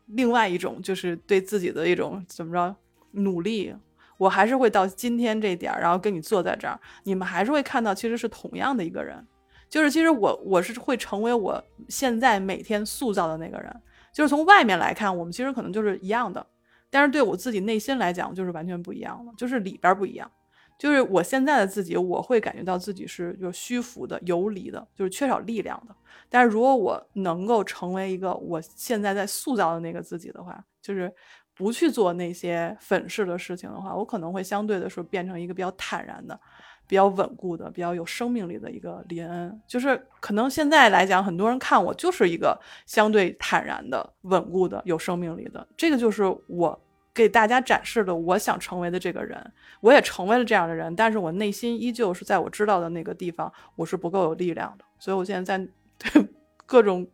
[0.07, 2.75] 另外一种，就是对自己的一种怎么着
[3.13, 3.73] 努力，
[4.19, 9.27] 我还是会到今天这点儿，然后跟你坐在这儿，你们还是会看到其实是同样的一个人。
[9.69, 13.83] 就是其实我我是会成为我现在每天塑造的那个人。
[14.13, 16.47] 就是从外面来看，我们其实可能就是一样的，
[16.89, 20.31] 但是对我自己内心来讲，就是完全不一样了，就是里边不一样。
[20.79, 25.95] 就是我现在的自己，我会感觉到自己是就虚浮的、游离的，就是缺少力量的。
[26.29, 31.13] 但是如果我能够成为一个我现在在塑造的那个自己的话，就是
[31.55, 36.39] 不去做那些粉饰的事情的话，我可能会相对的说变成一个比较坦然的、
[36.87, 39.61] 比较稳固的、比较有生命力的一个林恩。
[39.67, 46.81] 就是可能现在来讲，很多人看我就是一个相对坦然的、稳固的、有生命力的，这个就是我。
[47.17, 49.41] 给大家展示的我想成为的这个人，
[49.81, 55.69] 我也成为了这样的人，但是我内心依旧是在我知道的那个地方，我是不够有力量的，所以我现在在
[56.67, 57.07] 各种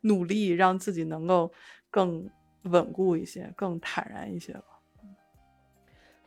[0.00, 1.52] 努力，让自己能够
[1.88, 2.28] 更
[2.64, 4.64] 稳固一些，更坦然一些吧。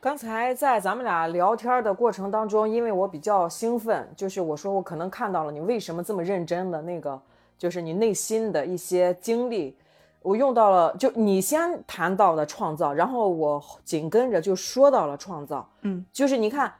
[0.00, 7.20] 刚才在咱们俩聊天的过程当中，因为我比较兴奋，就是我说我可能看到了你为什么这么认真的那个，
[7.58, 9.76] 就是你内心的一些经历。
[10.20, 15.68] 我用到了，就你先谈到的创造，然后我紧跟着就说到了创造。
[15.82, 16.72] 嗯，就是你看，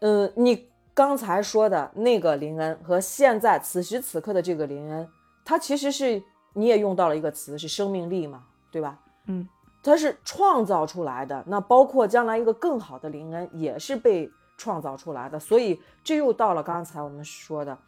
[0.00, 5.08] 嗯，你刚才说的那个林恩和现在此时此刻的这个林恩，
[5.44, 6.22] 他其实是
[6.52, 8.98] 你也用到了一个词，是生命力嘛，对吧？
[9.26, 9.48] 嗯，
[9.82, 17.78] 它是创造出来的，那包括将来一个更好的林恩也是被创造出来的，所以这又到了刚才我们说的，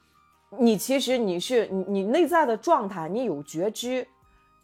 [0.58, 4.06] 你其实你是你你内在的状态，你有觉知。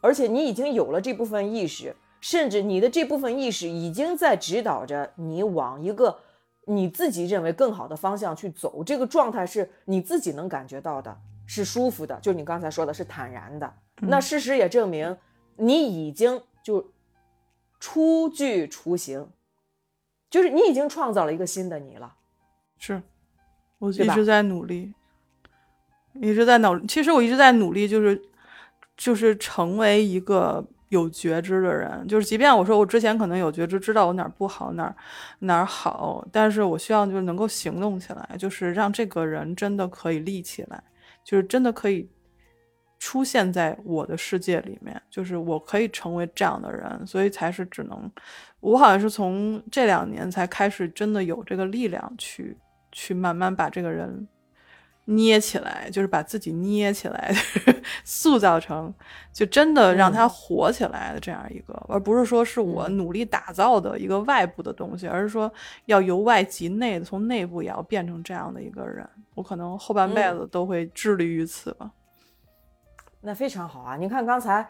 [0.03, 6.17] 而且你已经有了这部分意识，甚至你的这部分意识已经在指导着你往一个
[6.67, 8.85] 你自己认为更好的方向去走。
[8.85, 12.17] 这个状态是你自己能感觉到的，是舒服的。
[12.21, 13.73] 就你刚才说的是坦然的。
[14.03, 15.17] 那事实也证明，
[15.57, 16.93] 你已经就
[17.81, 19.29] 初具雏形，
[20.31, 22.15] 就是你已经创造了一个新的你了。
[22.79, 23.03] 是，
[23.79, 24.93] 我一直在努力，
[26.15, 26.79] 一直在努。
[26.87, 28.23] 其实我一直在努力，就是。
[28.99, 34.97] 就是成为一个有觉知的人，就是即便我说我之前可能有觉知，知道我哪儿不好，哪儿
[35.41, 40.83] 哪儿好，但是我希望就是能够行动起来，就是让这个人真的可以立起来，
[41.23, 42.09] 就是真的可以
[42.99, 48.11] 出现在我的世界里面，就是我可以成为这样的人，所以才是只能，
[48.61, 52.57] 我好像是从这两年才开始真的有这个力量去
[52.93, 54.27] 去慢慢把这个人。
[55.09, 57.33] 捏起来，就是把自己捏起来，
[58.03, 58.93] 塑造成
[59.33, 65.49] 就真的让他活起来的这样一个，而不是说是我努力打造的一个外部的东西，而是说
[65.85, 69.09] 要由外及内的，从内部也要变成这样的一个人。
[69.37, 71.89] 我可能后半辈子都会致力于此吧。
[73.27, 73.97] 那非常好啊！
[73.97, 74.65] 你看刚才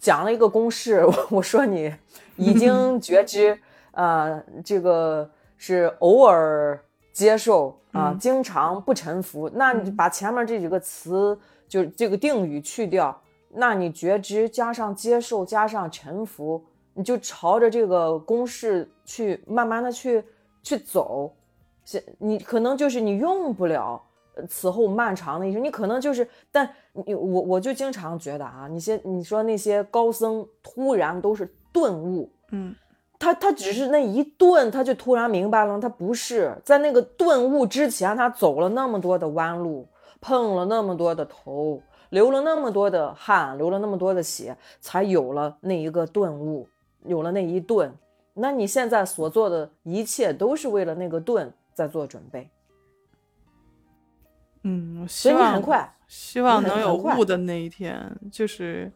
[0.00, 1.94] 讲了一个公式，我说你
[2.36, 6.82] 已经 觉知，呃，这个是偶尔
[7.12, 7.78] 接受。
[7.92, 11.36] 啊，经常不臣服，那你把前面这几个词，
[11.66, 13.18] 就这个定语去掉，
[13.50, 20.22] 那你觉知加上接受加上臣服，你就朝着这个公式去慢慢的去
[20.62, 21.34] 去走，
[22.18, 24.00] 你可能就是你用不了
[24.46, 32.74] 此后漫长的一生，你可能就是，但你我我就经常觉得啊，你些你说那些高僧突然都是顿悟，嗯。
[33.20, 39.88] 他他只是那一顿，他就突然明白了，他不是在那个顿悟之前，他走了那么多的弯路，
[40.20, 46.68] 碰了那么多的头，流了那么多的汗，流了那么多的血，才有了那一个顿悟，
[47.06, 47.92] 有了那一顿。
[48.34, 52.48] 那你现在所做的一切，都是为了那个顿在做准备。
[54.62, 58.90] 嗯，所以你很快，希望能有悟的那一天，就是，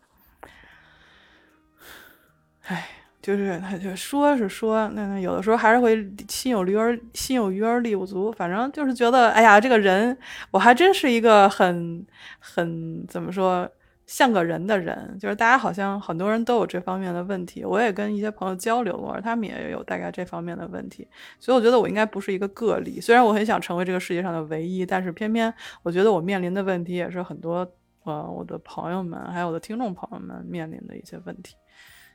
[2.67, 2.89] 唉，
[3.21, 10.17] 就是他就说是说，那那有的时候还是会心有余而心有余而力不足，反正就是觉得，哎呀，这个人
[10.51, 12.05] 我还真是一个很
[12.39, 13.71] 很怎么说。
[14.07, 17.65] 像个人的人，就是大家好像很多人都有这方面的问题。
[17.65, 21.07] 我也跟一些朋友交流过，他们也有大概这方面的问题，
[21.41, 23.01] 所以我觉得我应该不是一个个例。
[23.01, 27.67] 虽然我很想成为这个世界上的唯一，但是偏偏我觉得我面临的问题也是很多
[28.05, 31.55] 呃我的朋友们还有我的听众朋友们面临的一些问题。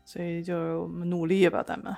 [0.05, 1.93] 所以就我们努力吧，咱们。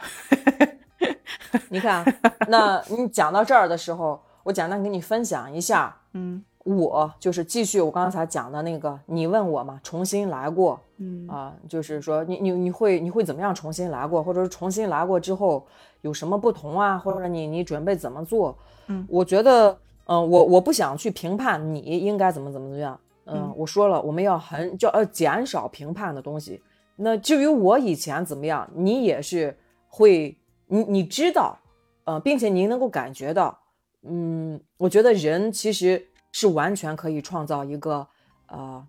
[1.69, 2.03] 你看，
[2.47, 6.43] 那你讲到这儿的时候，我简单给你分享一下，嗯
[6.78, 11.28] 我就是继续我刚才讲的那个，你问我嘛，重新来过嗯。
[11.28, 15.65] 啊、就是说你你你会你会怎么样重新来过，或者是重新来过之后
[16.01, 18.57] 有什么不同啊，或者你你准备怎么做？
[18.88, 26.61] 嗯，我觉得，嗯、我我不想去评判你应该怎么怎么怎么样，嗯，嗯我说了，我们要很叫呃减少评判的东西。
[26.95, 29.57] 那至于我以前怎么样，你也是
[29.88, 31.57] 会，你你知道，
[32.03, 33.57] 呃，并且您能够感觉到，
[34.03, 38.07] 嗯，我觉得人其实是完全可以创造一个
[38.47, 38.88] 呃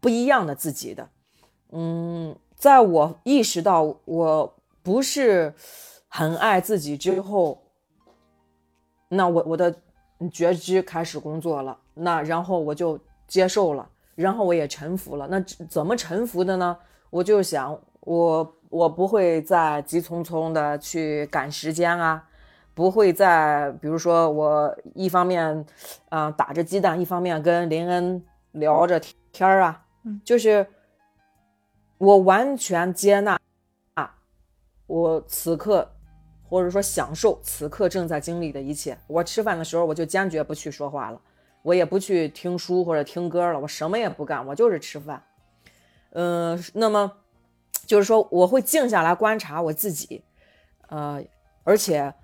[0.00, 1.08] 不一样的自己的。
[1.70, 5.54] 嗯，在我意识到我不是
[6.08, 7.62] 很爱自己之后，
[9.08, 9.74] 那我我的
[10.32, 15.26] 觉知开始工作了，那然后我就接受了，然后我也臣服了。
[15.28, 16.76] 那怎么臣服的呢？
[17.10, 22.28] 我就想，我我不会再急匆匆的去赶时间啊，
[22.74, 25.64] 不会在比如说我一方面
[26.08, 28.22] 啊、呃打着鸡蛋，一方面跟林恩
[28.52, 29.00] 聊着
[29.32, 30.66] 天儿啊，嗯就是
[31.98, 33.38] 我完全接纳
[33.94, 34.16] 啊，
[34.86, 35.88] 我此刻
[36.42, 38.98] 或者说享受此刻正在经历的一切。
[39.06, 41.20] 我吃饭的时候，我就坚决不去说话了，
[41.62, 45.22] 我也不去听书或者听歌了，我什么也不干，我就是吃饭。
[46.10, 47.10] 嗯、那么
[47.86, 50.22] 就是说，我会静下来观察我自己，
[50.88, 51.22] 呃，
[51.64, 52.14] 而且，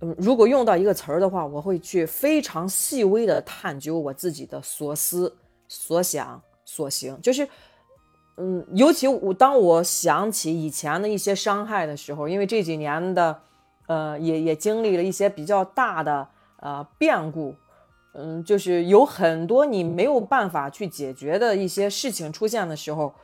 [0.00, 5.36] 嗯，如果用到一个词儿的话，我会去非常细微的探究我自己的所思、
[5.68, 7.48] 所想、所行，就是。
[8.36, 13.40] 嗯，尤其我当我想起以前的一些伤害的时候，因为这几年的，
[13.86, 16.26] 呃，也也经历了一些比较大的
[16.56, 17.54] 呃变故，
[18.12, 23.14] 嗯，就是有很多你没有办法去解决的一些事情出现的时候，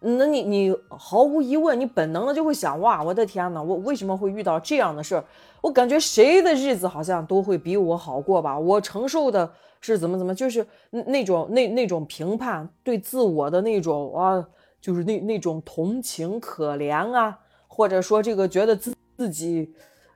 [0.00, 5.24] 那你你毫无疑问，你本能的就会想，哇，我的天呐，我为什么会遇到这样的事儿？
[5.60, 8.58] 我感觉谁的日子好像都会比我好过吧？
[8.58, 14.48] 我承受的是怎么怎么，就是那那种那那种评判对自我的那种啊，
[14.80, 17.38] 就是那那种同情可怜啊，
[17.68, 19.70] 或者说这个觉得自自己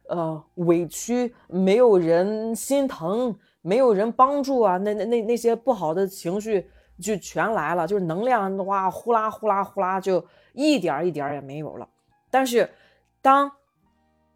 [0.09, 6.66] 呃委屈，没有人心疼，没有人帮助啊，那那那那些不好的情绪
[7.01, 11.88] 就全来了，就是能量哇呼啦呼啦呼啦就一点一点也没有了。
[12.30, 12.70] 但是
[13.22, 13.51] 当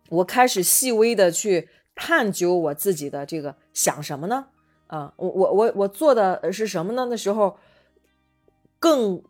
[0.09, 4.47] 我开始细微的去探究我自己的这个想什么呢？
[4.87, 7.07] 啊，我我我我做的是什么呢？
[7.11, 7.59] 那时候
[8.79, 9.23] 更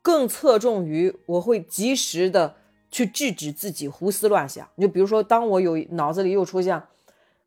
[0.00, 2.54] 更侧重于我会及时的
[2.90, 4.66] 去制止自己胡思乱想。
[4.78, 6.82] 就比如说，当我有脑子里又出现，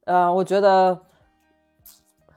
[0.05, 1.01] 呃，我觉得，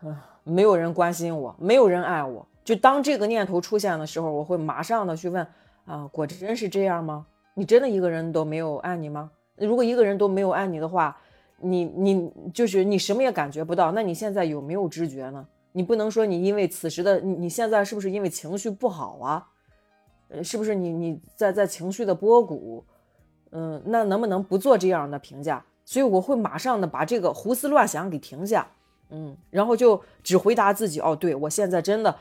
[0.01, 5.47] 呃，没有人关心我，没有人爱我，就当这个念头出现的时候，我会马上的去问
[5.85, 7.25] 啊，果真是这样吗？
[7.55, 9.31] 你真的一个人都没有爱你吗？
[9.55, 11.17] 如果一个人都没有爱你的话，
[11.61, 15.47] 你你就是你什么也感觉不到，那你现在有没有知觉呢？
[15.71, 19.47] 你不能说你因为此时的你现在是不是因为情绪不好啊？
[20.29, 22.85] 呃，是不是你你在在情绪的波谷？
[23.53, 25.65] 嗯，那能不能不做这样的评价？
[25.85, 28.67] 所以我会马上的把这个胡思乱想给停下，
[29.11, 32.13] 嗯，然后就只回答自己，哦，对我现在真的，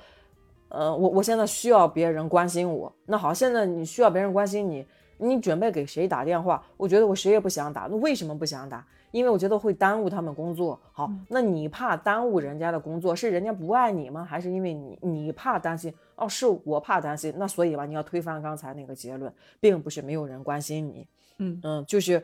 [0.76, 2.93] 呃，我我现在需要别人关心我。
[3.05, 4.86] 那好，现在你需要别人关心你，
[5.17, 6.61] 你准备给谁打电话？
[6.76, 8.86] 我觉得我谁也不想打，那为什么不想打？
[9.11, 10.78] 因为我觉得会耽误他们工作。
[10.91, 14.26] 好，那你怕耽误人家的工作，是人家不爱你吗？
[14.26, 15.93] 还是因为你你怕担心？
[16.17, 17.34] 哦，是我怕担心。
[17.38, 21.07] 那所以吧，你要推翻刚才那个结论，并不是没有人关心你。
[21.38, 22.21] 嗯嗯，就是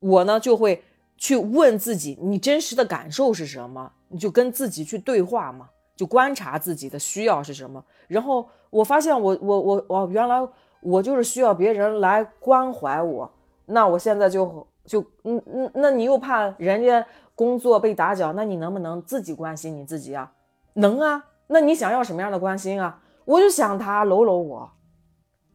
[0.00, 0.82] 我呢就会
[1.16, 3.92] 去问自己，你真实的感受是什么？
[4.08, 7.84] 你就跟自己去对话嘛，就观察自己的需要是什么。
[8.08, 10.46] 然后我发现我我我我原来
[10.80, 13.30] 我就是需要别人来关怀我，
[13.66, 20.32] 那我现在就就嗯嗯，那你又怕人家工作被打搅，那你能不能自己关心你自己啊？
[20.74, 23.00] 能啊，那你想要什么样的关心啊？
[23.24, 24.70] 我就想他搂搂我，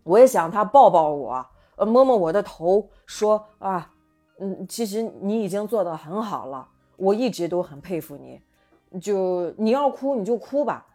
[0.04, 1.46] 我也想他抱抱我。
[1.76, 3.94] 呃，摸摸我的头，说啊，
[4.40, 6.68] 嗯，其实你已经做得很好了，
[6.98, 8.42] 我一直都很佩服你。
[9.02, 10.86] 就你要哭你就哭吧，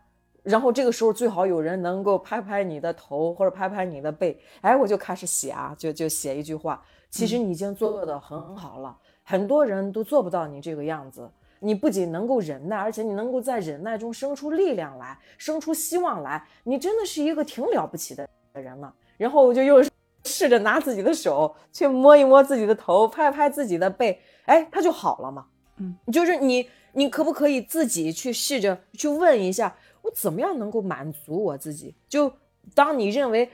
[0.42, 6.82] 然后这个时候最好有人能够拍拍你的头或者拍拍你的背，哎，我就开始写啊，就就写一句话。
[7.11, 11.30] 其实你已经做的很好了，很多人都做不到你这个样子。
[11.61, 18.92] 你不仅能够忍耐，而且你能够在忍耐中生出力量来，生出希望来，你真的是一个挺了不起的人了。
[19.16, 19.82] 然后我就又
[20.24, 25.47] 试着拿自己的手去摸一摸自己的头，拍拍自己的背，哎，他就好了嘛。
[25.78, 29.76] 嗯，就是你，你可不可以自己去试着去问一下？
[30.03, 31.95] 我怎么样能够满足我自己？
[32.09, 32.32] 就
[32.74, 33.51] 当你认为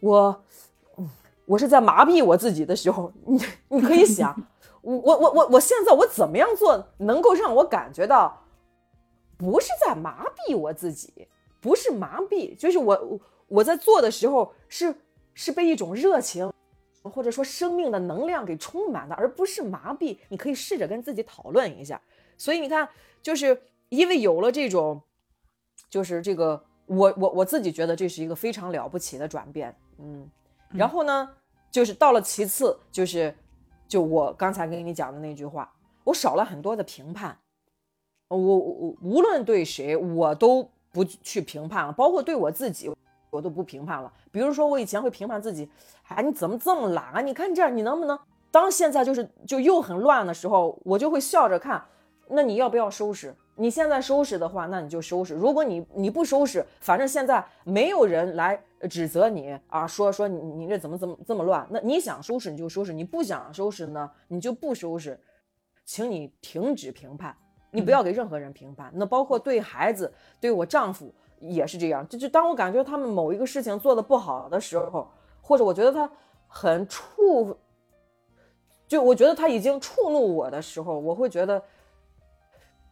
[0.00, 0.44] 我，
[1.46, 4.34] 我是在麻痹我自己的时候，你你可以想，
[4.82, 8.44] 我我我我我现在我怎么样做能够让我感觉到
[9.36, 11.28] 不是在麻痹我自己，
[11.60, 14.94] 不是麻痹，就是我我在做的时候是
[15.32, 16.52] 是被一种热情
[17.02, 20.18] 或者说生命的能量给充满的，而不是麻痹。
[20.28, 21.98] 你可以试着跟自己讨论一下。
[22.40, 22.88] 所以你看，
[23.22, 25.02] 就是因为有了这种。
[25.88, 30.28] 就是这个，我我我自己觉得这是一个非常了不起的转变，嗯，
[30.72, 31.28] 然后呢，
[31.68, 33.34] 就是到了其次，就是
[33.88, 35.68] 就我刚才跟你讲的那句话，
[36.04, 37.36] 我少了很多的评判，
[38.28, 42.88] 我我无论对谁，我都不去评判了，包括对我自己，
[43.30, 44.12] 我都不评判了。
[44.30, 45.68] 比如说我以前会评判自己，
[46.06, 47.20] 哎，你怎么这么懒啊？
[47.20, 48.16] 你看这样，你能不能？
[48.52, 51.84] 当现在就是就又很乱的时候，我就会笑着看，
[52.30, 53.34] 那你要不要收拾？
[53.56, 55.34] 你现在收拾的话，那你就收拾。
[55.34, 58.58] 如果你你不收拾，反正现在没有人来
[58.88, 61.66] 指责你啊，说说你你这怎么怎么这么乱？
[61.68, 65.20] 那你想收拾你就收拾，你不想收拾呢，你就不收拾。
[65.84, 67.36] 请你停止评判，
[67.70, 68.90] 你不要给任何人评判。
[68.94, 70.10] 那包括对孩子，
[70.40, 72.06] 对我丈夫也是这样。
[72.08, 75.10] 就就当我感觉他们某一个事情做的不好的时候，
[75.42, 76.10] 或者我觉得他
[76.46, 77.54] 很触，
[78.88, 81.62] 就我觉得他已经触怒我的时候，我会觉得。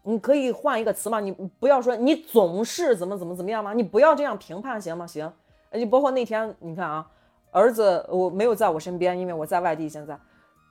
[0.08, 1.20] 你可以换一个词吗？
[1.20, 1.30] 你
[1.60, 3.74] 不要说你总是怎么怎么怎么样吗？
[3.74, 5.06] 你不要这样评判行吗？
[5.06, 5.30] 行，
[5.70, 7.06] 就包括那天你看啊，
[7.50, 9.86] 儿子我没有在我身边，因为我在外地。
[9.86, 10.18] 现在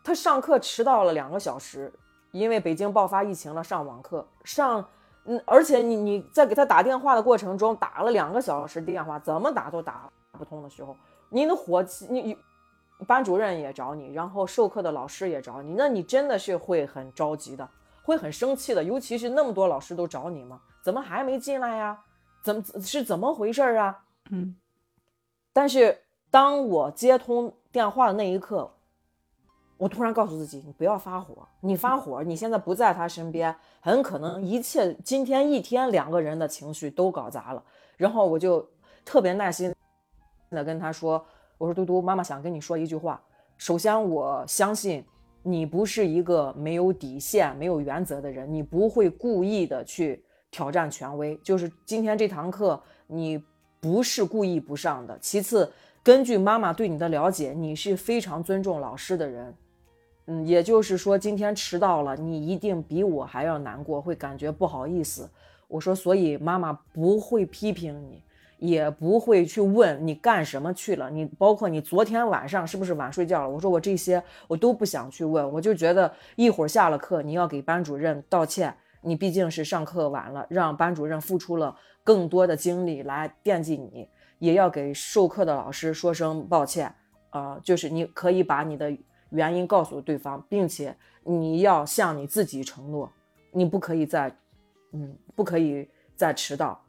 [0.03, 1.93] 他上课迟到了两个小时，
[2.31, 4.83] 因为北京爆发疫情了，上网课上，
[5.25, 10.97] 嗯，而且你你在给他打电话的过程中打了两个小时电话，怎么打都打不通的时候，
[11.29, 12.35] 你的火气，你
[13.05, 17.69] 班主任也找你，然后授课的老师也找你，那你真的是会很着急的。
[18.07, 20.61] 会很生气的，尤其是那么多老师都找你吗？
[20.81, 22.01] 怎么还没进来呀？
[22.41, 24.05] 怎么是怎么回事啊？
[24.29, 24.55] 嗯。
[25.51, 28.71] 但是当我接通电话的那一刻，
[29.75, 37.61] 我突然告诉自己：你不要发火，你发火，你现在不在他身边，很可能一切今天一天两个人的情绪都搞砸了。
[37.97, 38.65] 然后我就
[39.03, 39.75] 特别耐心
[40.51, 41.25] 的跟他说
[41.59, 43.21] ：“我说嘟嘟，妈妈想跟你说一句话。
[43.57, 45.05] 首先，我相信。”
[45.47, 50.21] 你不是一个没有底线、没有原则的人，你不会故意的去
[50.51, 51.37] 挑战权威。
[51.37, 52.77] 就是今天这堂课，
[53.07, 53.41] 你
[53.79, 55.17] 不是故意不上的。
[55.19, 55.71] 其次，
[56.03, 59.55] 根据妈妈对你的了解，你是非常尊重老师的人。
[60.25, 65.29] 嗯，也就是说，今天迟到了，你一定比我还要难过，会感觉不好意思。
[65.69, 68.21] 我说，所以妈妈不会批评你。
[68.57, 73.49] 也不会去问你干什么去了，你包括你昨天晚上是不是晚睡觉了？
[73.49, 86.93] 我说我这些我都不想去问，我就觉得一会儿下了课你要给班主任道歉，你毕竟是上课晚了，让班主任付出了更多的精力来惦记你，也要给授课的老师说声抱歉
[87.29, 88.91] 啊，就是你可以把你的
[89.29, 93.11] 原因告诉对方，并且你要向你自己承诺，
[93.51, 94.35] 你不可以再，
[94.93, 96.81] 嗯，不可以再迟到。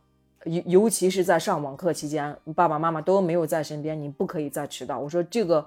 [0.49, 4.99] 尤尤其是在上网课期间，爸爸妈妈都没有在身边，你不可以再迟到。
[4.99, 5.67] 我说这个，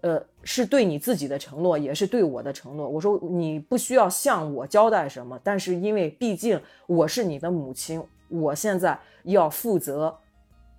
[0.00, 2.88] 呃，是对你自己的承诺，也是对我的承诺。
[2.88, 10.14] 我说你不需要向我交代什么，但是因为毕竟我是你的母亲，我现在要负责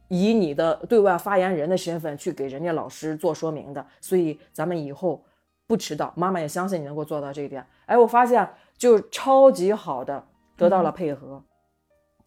[0.10, 5.24] 以你的对外发言人的身份去给人家老师做说明的，所以咱们以后
[5.66, 6.14] 不迟到。
[6.16, 7.66] 妈妈也相信你能够做到这一点。
[7.86, 10.24] 哎，我发现就超级好的
[10.56, 11.42] 得到了配合。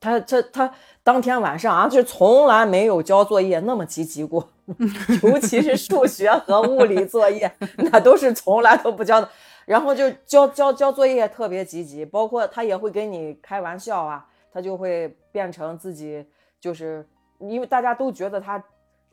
[0.01, 0.73] 他他他
[1.03, 4.49] 当天晚上啊，就从来没有交作业那么积极过，
[5.23, 9.29] 尤其是数学和物理作业，那都是从来都不交的。
[9.67, 16.27] 然后就交交交作业特别积极，包括他也会跟你开玩笑啊，他就会变成自己，
[16.59, 17.07] 就是
[17.39, 18.65] 因为大家都觉得他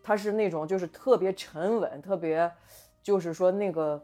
[0.02, 2.50] 他是那种就是特别沉稳，特别
[3.04, 4.02] 就是说那个，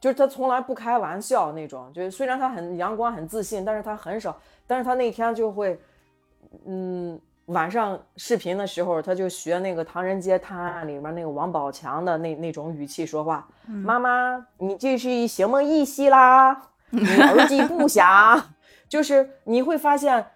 [0.00, 1.92] 就是他从来不开玩笑那种。
[1.92, 5.78] 就是虽然他很阳光很自信，但是他很少，但是他那天就会。
[6.66, 13.48] 嗯，晚上视频的时候，他就学那个《唐人街探案》里面那个王宝强的那那种语气说话。
[13.66, 16.70] 妈妈，你这是什么意思啦？
[16.90, 18.54] 你耳机不 响？
[18.88, 20.26] 就是你会发现，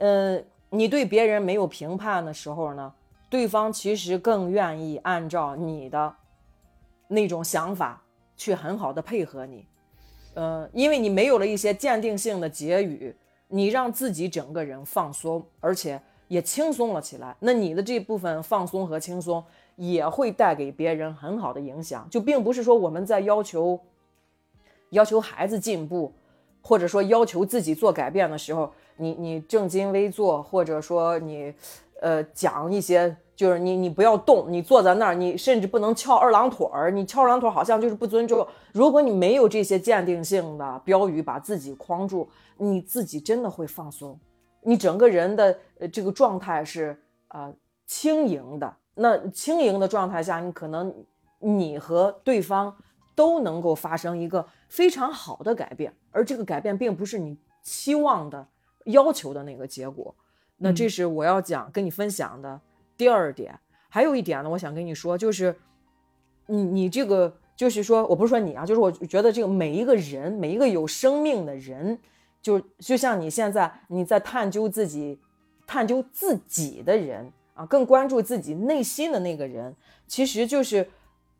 [0.00, 2.92] 呃，你对别人没有评判的时候呢，
[3.28, 6.12] 对方其实更愿意按照你的
[7.06, 8.02] 那种想法
[8.36, 9.64] 去很好的配合你。
[10.34, 13.16] 呃，因为你没有了一些鉴定性的结语，
[13.50, 17.36] 你让自己整个人放松，而且也轻松了起来。
[17.40, 19.44] 那你的这部分放松和轻松
[19.76, 22.08] 也会带给别人很好的影响。
[22.10, 23.78] 就并不是说我们在要求
[24.90, 26.10] 要求孩子进步，
[26.62, 31.52] 或者说要求自己做改变的时候，你你正襟危坐，或者说你
[32.00, 33.14] 呃讲一些。
[33.40, 36.90] 就是你，你不要动，你坐在那儿，你甚至不能翘二郎腿儿。
[36.90, 38.46] 你翘二郎腿儿好像就是不尊重。
[38.74, 42.28] 如果你没有这些鉴定性的标语把自己框住，
[42.58, 44.20] 你自己真的会放松，
[44.60, 47.50] 你整个人的呃这个状态是呃
[47.86, 48.76] 轻盈的。
[48.96, 50.94] 那轻盈的状态下，你可能
[51.38, 52.76] 你和对方
[53.14, 58.46] 都能够发生一个非常好的改变，而这个改变并不是你期望的、
[58.84, 60.14] 要求的那个结果。
[60.58, 62.60] 那这是我要讲跟你分享的。
[63.00, 65.56] 第二点，还有一点呢，我想跟你说，就是
[66.48, 71.98] 你你这个，就是说我不是说你啊，就是我觉得这个每一个人，每一个有生命的人，
[72.42, 75.18] 就就像你现在你在探究自己、
[75.66, 79.74] 探究自己的人啊，更关注自己内心的那个人，
[80.06, 80.90] 其实就是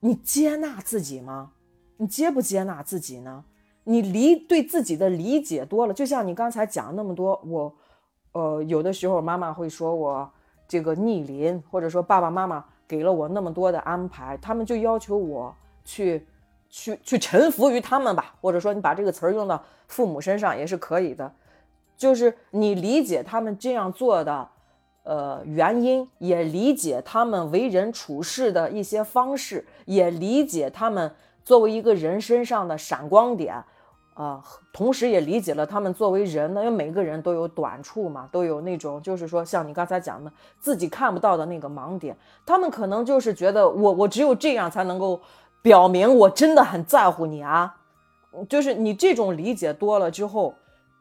[0.01, 1.53] 你接纳自己吗？
[1.99, 3.45] 你接不接纳自己呢？
[3.85, 7.77] 你理对自己的理解多了，就像你刚才讲那么多，我
[8.33, 10.33] 呃有的时候妈妈会说我。
[10.71, 15.53] 这个逆鳞，或者说爸爸妈妈给了我那么多的安排，他们就要求我
[15.85, 16.25] 去
[16.69, 21.33] 去去臣服于他们吧，或者说你把这个词儿用到父母身上也是可以的，
[21.97, 24.49] 就是你理解他们这样做的
[25.03, 31.13] 呃原因，也理解他们为人处事的一些方式，也理解他们
[31.43, 33.61] 作为一个人身上的闪光点。
[34.15, 45.19] 啊，同时也理解了他们作为人呢，因为每个人都有短处嘛，都有那种就是说像你刚才讲的自己看不到的那个盲点，他们可能就是觉得我我只有这样才能够
[45.63, 47.75] 表明我真的很在乎你啊，
[48.47, 50.55] 就是你这种理解多了之后，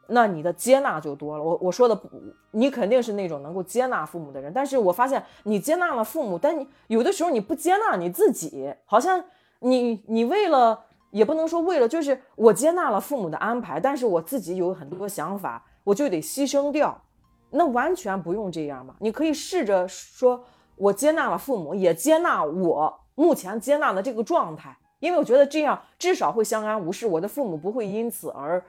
[0.06, 1.44] 那你的接纳就多了。
[1.44, 2.08] 我我说的不，
[2.52, 9.22] 你肯定是那种能够接纳父母的人，但是我发现你接纳了父母，但你有的时候你不接纳你自己，好像
[9.58, 10.86] 你你为了。
[11.10, 17.00] 也不能说为了，就是我接纳了父母的安排，但是我自己有很多想法，我就得牺牲掉。
[17.50, 20.44] 那完全不用这样嘛，你可以试着说，
[20.76, 28.64] 我接纳了父母，也接纳我目前接纳的这个状态，因为我觉得这样至少会相安无事，我的父母不会因此而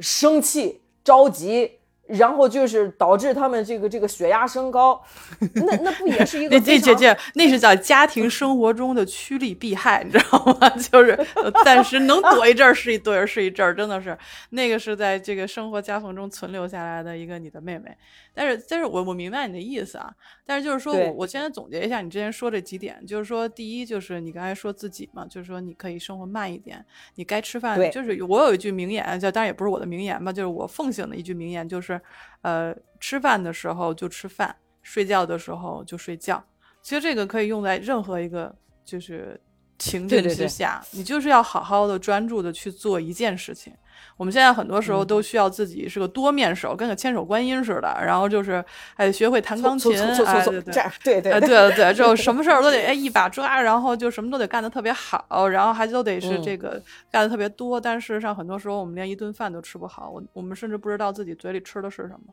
[0.00, 1.78] 生气着急。
[2.06, 5.02] 然后就是导致他们这个这个血压升高，
[5.54, 6.56] 那那不也是一个？
[6.56, 10.68] 那这姐姐那是叫家庭生活中的趋利避害，你知道吗？
[10.76, 11.18] 就是
[11.64, 14.16] 暂时能躲一阵儿是一躲是一阵儿，真的是
[14.50, 17.96] 那个是在这个生活夹缝中存留下来的一个你的妹妹。
[18.34, 20.12] 但是但是我我明白你的意思啊，
[20.44, 32.00] 但是就是说我我现在总结一下你之前说这几点，就是说第一就是你刚才说自己嘛，就是说你可以生活慢一点，你该吃饭就是我有一句名言叫，当然也不是我的名言吧，就是我奉行的一句名言就是。
[32.42, 36.44] 呃，吃饭的时候就吃饭，睡觉的时候就睡觉。
[36.82, 38.54] 其实这个可以用在任何一个
[38.84, 39.40] 就是
[39.78, 43.72] 情境之下，你就是要好好的专注的去做一件事情。
[44.16, 48.64] 我们现在很多时候都需要自己是个多面手，跟个千手观音似的，然后就是
[48.94, 57.80] 还得学会弹钢琴，哎对对对对对对，就什么事儿都得哎一把抓，然后就什么都得干得特别好，然后还都得是这个干得特别多。
[57.80, 62.32] 但事实上，很多时候我们连一顿饭都吃不好，我我们甚至不知道自己嘴里吃的是什么。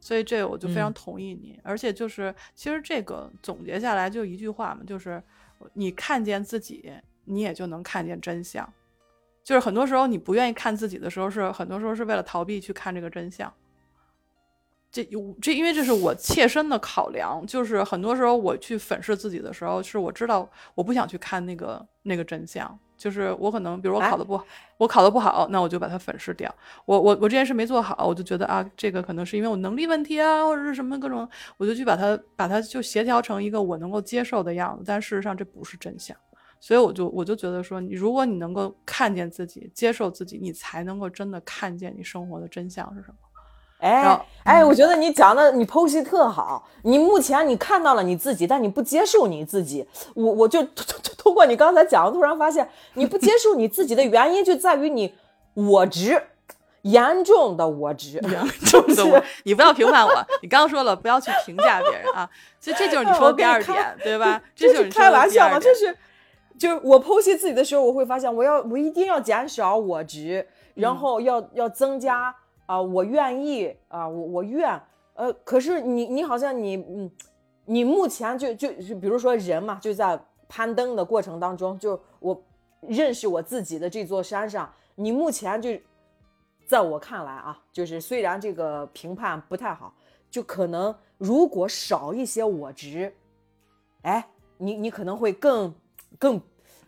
[0.00, 5.22] 所以这个我就非常同意你，而且就是其实这个总结下来就一句话嘛，就是
[5.74, 6.92] 你看见自己，
[7.24, 8.70] 你也就能看见真相。
[9.44, 13.52] 就是很多时候你不愿意看自己的时候，是很多时候是为了逃避去看这个真相。
[14.90, 17.44] 这有这，因为这是我切身的考量。
[17.46, 22.78] 就是很多时候我去粉饰自己的时候，是我知道我不想去看那个那个真相。
[23.02, 24.40] 就是我可能，比如我考的不，
[24.76, 26.54] 我考的不好，那我就把它粉饰掉。
[26.84, 34.84] 我我我这件事没做好，我就觉得啊，这个可能是因为我能力问题啊，或者是什么各种，我就去把它把它就协调成一个我能够接受的样子。
[34.86, 36.16] 但事实上这不是真相。
[36.60, 43.16] 所以我就我就觉得说，你如果你能够看见自己，接受自己，你才能够真的看见你生活的真相是什么。
[43.82, 46.66] 哎哎，我觉得你讲的你剖析特好。
[46.84, 49.86] 你目前你看到了你自己，但你不接受你自己。
[50.14, 50.62] 我我就
[51.16, 55.14] 通过你刚才讲，突然发现你不接受你自己的原因就在于你
[55.54, 56.20] 我执，
[56.82, 59.22] 严重的我执，严 重的我。
[59.44, 62.28] 你不要评判我，你刚刚说了不要去评价别人啊。
[62.60, 64.42] 这这就是你说的第二点，对吧？
[64.56, 65.58] 这就是开玩笑嘛？
[65.60, 65.96] 这是。
[66.58, 72.32] 就是我剖析自己的时候，我会发现，我要我一定要减少我值，然后要要增加
[72.72, 74.80] 啊，我愿意啊，我我愿
[75.12, 77.10] 呃，可是你你好像你嗯，
[77.66, 80.18] 你目前就就就比如说人嘛，就在
[80.48, 82.42] 攀登的过程当中，就我
[82.80, 85.68] 认识我自己的这座山上，你目前就
[86.66, 89.92] 在我看来啊，就是虽然这个评判不太好，
[90.30, 93.14] 就可能如果少一些我执，
[94.00, 95.74] 哎，你你可能会更
[96.18, 96.40] 更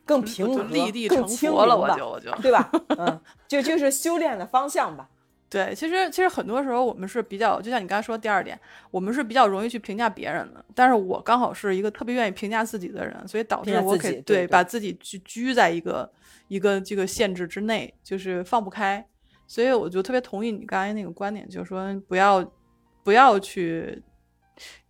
[0.06, 2.70] 更平和、立地更成佛了，吧我就我就对吧？
[2.96, 5.10] 嗯，就就是修炼的方向吧。
[5.54, 8.58] 对，其实其实很多时候我们是比较，就像你刚才说的第二点，
[8.90, 10.64] 我们是比较容易去评价别人的。
[10.74, 16.10] 但是我刚好是一个特别愿意评价自己的人，所以导致我可以对对把自己拘拘在一个
[16.48, 19.06] 一个这个限制之内，就是放不开。
[19.46, 22.44] 所以我就特别同意你刚才那个观点，就是说不要
[23.04, 24.02] 不要去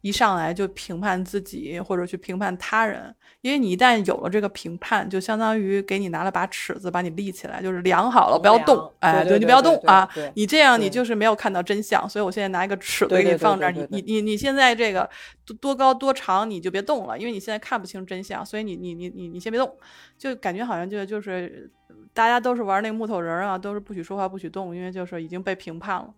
[0.02, 15.08] 一上来就评判自己或者去评判他人，因为你一旦有了这个评判，就相当于给你拿了把尺子把你立起来，就是量好了，不要动量，哎，对对你不要动啊，你这样你就是没有看到真相，所以我现在拿一个尺子给你放这儿，你你你你现在这个
[15.46, 19.74] 多多高多长你就别动了，因为你现在看不清真相，所以你你你你你先别动，
[20.18, 21.70] 就感觉好像就就是
[22.12, 26.12] 大家都是玩那个木头人啊，都是不许说话不许动，因为就是已经被评判了。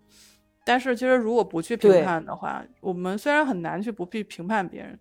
[0.69, 4.99] 但是其实如果不去评判的话，我们虽然很难去不去评判别人，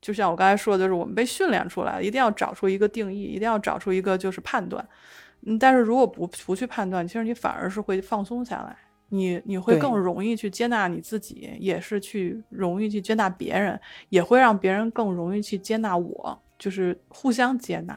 [0.00, 4.84] 就像我刚才说的，就是我们被训练出来，一定要找出一个定义，一定要找出一个就是判断。
[5.42, 8.76] 嗯，但是如果不不去判断，其实你反而是会放松下来，
[9.10, 17.96] 你你会更容易去接纳你自己，也是去容易去接纳别人，也会让别人更容易去接纳我，就是互相接纳。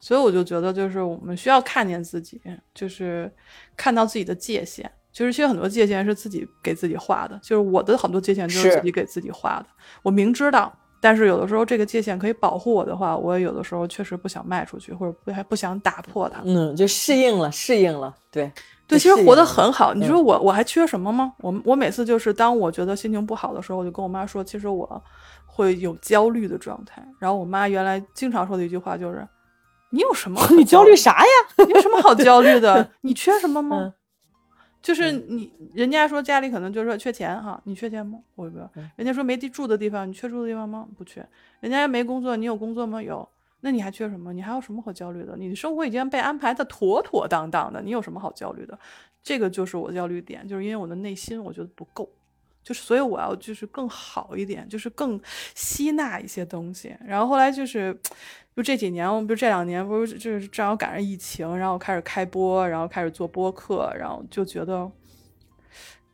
[0.00, 2.40] 所以我就觉得，就是我们需要看见自己，
[2.74, 3.32] 就是
[3.76, 4.90] 看到自己的界限。
[5.14, 9.66] 就是其实很多界限是自己给自己画的，就是我的很多界限就是是自己给自己画的。
[10.02, 16.40] 我明知道，但是有的时候这个界限可以保护我的话，我也有的时候确实不想迈出去，或者不还不想打破它。
[16.44, 18.50] 嗯，就适应了，适应了，对
[18.88, 19.94] 对，其实活得很好。
[19.94, 21.32] 你嗯说我我还缺什么吗？
[21.38, 25.00] 我我每次就是当我觉得心情不好的时候，我就跟我妈说，其实我
[25.46, 27.06] 会有焦虑的状态。
[27.20, 29.24] 然后我妈原来经常说的一句话就是
[29.90, 31.64] ：“你有什么 你焦虑啥呀？
[31.64, 32.90] 你有什么好焦虑的？
[33.02, 33.92] 你缺什么吗？
[34.84, 38.18] 嗯就是你，人家说家里可能就是说缺钱哈，你缺钱吗？
[38.34, 38.58] 我不。
[38.74, 40.86] 嗯人家说没地住的地方，你缺住的地方吗？
[40.98, 41.26] 不缺。
[41.60, 43.02] 人家没工作，你有工作吗？
[43.02, 43.26] 有。
[43.60, 44.30] 那你还缺什么？
[44.34, 45.34] 你还有什么好焦虑的？
[45.38, 48.78] 你的生活已经被安排的妥妥当当的，你有什么好焦虑的？
[49.22, 52.06] 这个就是我焦虑点，就是因为我的内心我觉得不够，
[52.62, 55.18] 就是所以我要就是更好一点，就是更
[55.54, 56.94] 吸纳一些东西。
[57.02, 57.98] 然后后来就是，
[58.56, 64.86] 就这几年，我不是这两年不是就是正好赶上疫情，然后开始开播，然后开始做播客，然后就觉得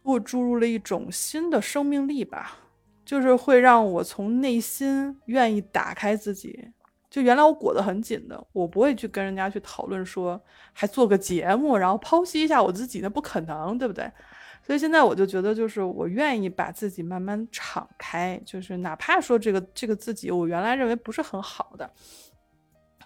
[0.03, 2.59] 给我注入了一种新的生命力吧，
[3.05, 6.71] 就是会让我从内心愿意打开自己。
[7.11, 10.41] 就原来我裹得很紧的，我不会去跟人家去讨论说，
[10.73, 14.11] 还做个节目，然后剖析一下我自己，那不可能，对不对？
[14.63, 21.91] 所以现在我就觉得，就是我愿意把自己慢慢敞开，就是哪怕说这个这个自己，我原来认为不是很好的，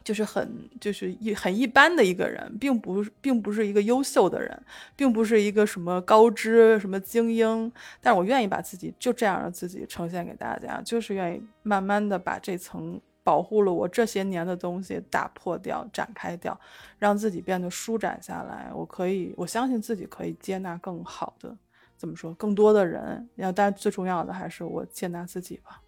[0.04, 4.62] 就是很就是一很一般的一个人，并不是并不是一个优秀的人，
[4.94, 16.60] 并不是一个什么高知什么精英，但是我愿意把自己就这样让自己呈现给大家，就是愿意慢慢的把这层保护了我这些年的东西打破掉、展开掉，
[16.98, 18.70] 让自己变得舒展下来。
[18.74, 21.56] 我可以，我相信自己可以接纳更好的，
[21.96, 23.26] 怎么说，更多的人。
[23.34, 25.80] 然后，但最重要的还是我接纳自己吧。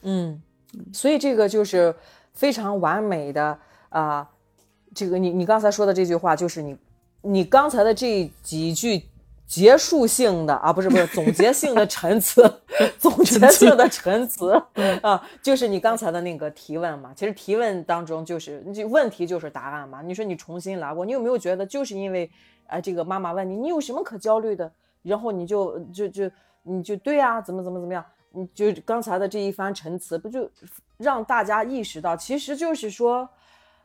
[0.00, 0.42] 嗯，
[0.90, 1.94] 所以这个就是
[2.32, 3.58] 非常完美的
[3.88, 4.28] 啊、
[4.94, 6.76] 这个你你刚才说的这句话，就是你
[7.20, 9.02] 你刚才的这几句
[9.46, 12.42] 结束性的啊，不是不是总结性的陈词，
[12.98, 14.50] 总结性的陈词
[15.02, 17.12] 啊，就是你刚才的那个提问嘛。
[17.14, 20.00] 其实提问当中就是这问题就是答案嘛。
[20.00, 22.30] 你说你重新来过，你有没有觉得就是因为
[22.66, 24.72] 啊、这个妈妈问你你有什么可焦虑的，
[25.02, 26.30] 然后你就就就
[26.62, 28.02] 你就对啊，怎么怎么怎么样。
[28.32, 30.50] 你就刚才的这一番陈词，不就
[30.96, 33.28] 让大家意识到，其实就是说，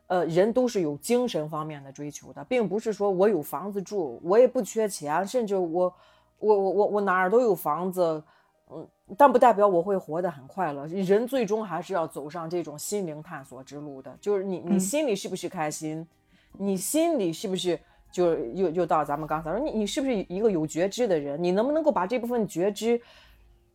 [0.07, 5.93] 呃，人都是有精神方面的追求的，并不是说我有房子住，我也不缺钱，甚至我
[6.39, 8.23] 我我我我哪儿都有房子，
[8.71, 8.87] 嗯，
[9.17, 10.85] 但不代表我会活得很快乐。
[10.87, 16.07] 人最终还是要走上这种心灵探索之路的，就是你你嗯心里是不是开心，
[16.53, 17.79] 你心里是不是。
[18.09, 21.43] 就又又到咱们刚才说，你你是不是一个有觉知的人？
[21.43, 22.99] 你能不能够把这部分觉知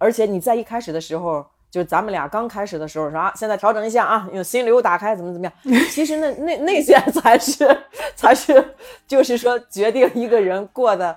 [0.02, 5.80] 而且你在一开始的时候，就是咱们俩刚开始的时候说啊，现在调整一下啊，用心流打开，怎么怎么样？
[5.88, 7.64] 其实那那那些才是
[8.16, 8.74] 才是，
[9.06, 11.16] 就是说决定一个人过的，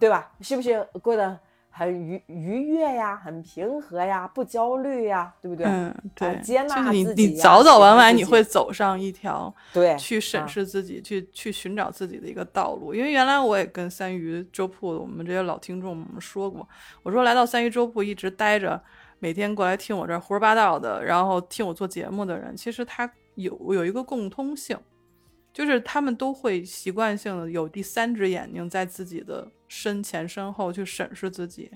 [0.00, 0.30] 对吧？
[0.40, 1.38] 是不是过得
[1.74, 5.64] 很愉愉悦呀，很平和呀，不焦虑呀，对不对？
[5.66, 12.94] 嗯，对，接纳你自己呀你早早晚晚你会走上一条对去审啊视自己、去去寻找自己的一个道路。
[12.94, 16.68] 因为原来我也跟三鱼粥铺我们这些老听众我们说过，
[17.02, 18.78] 我说来到三鱼粥铺一直待着，
[19.18, 24.78] 每天过来听我这胡说八道的，然后听我做节目的人，其实他有有一个共通性，
[25.54, 31.70] 就是他们都会习惯性的有第三只眼睛在自己的身前身后去审视自己。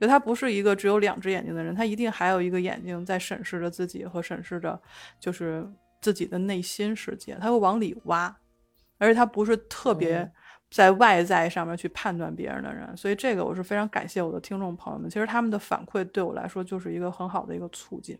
[0.00, 4.80] 就他不是一个只有两只眼睛的人，他一定还有一个眼睛在审视着自己和审视着
[5.18, 5.68] 就是
[6.00, 8.34] 自己的内心世界，他会往里挖，
[8.98, 10.32] 而且他不是特别嗯
[10.70, 18.18] 在外在上面去判断别人的人，所以这个我是非常感谢我的听众朋友们，其实他们的反馈对我来说就是一个很好的一个促进，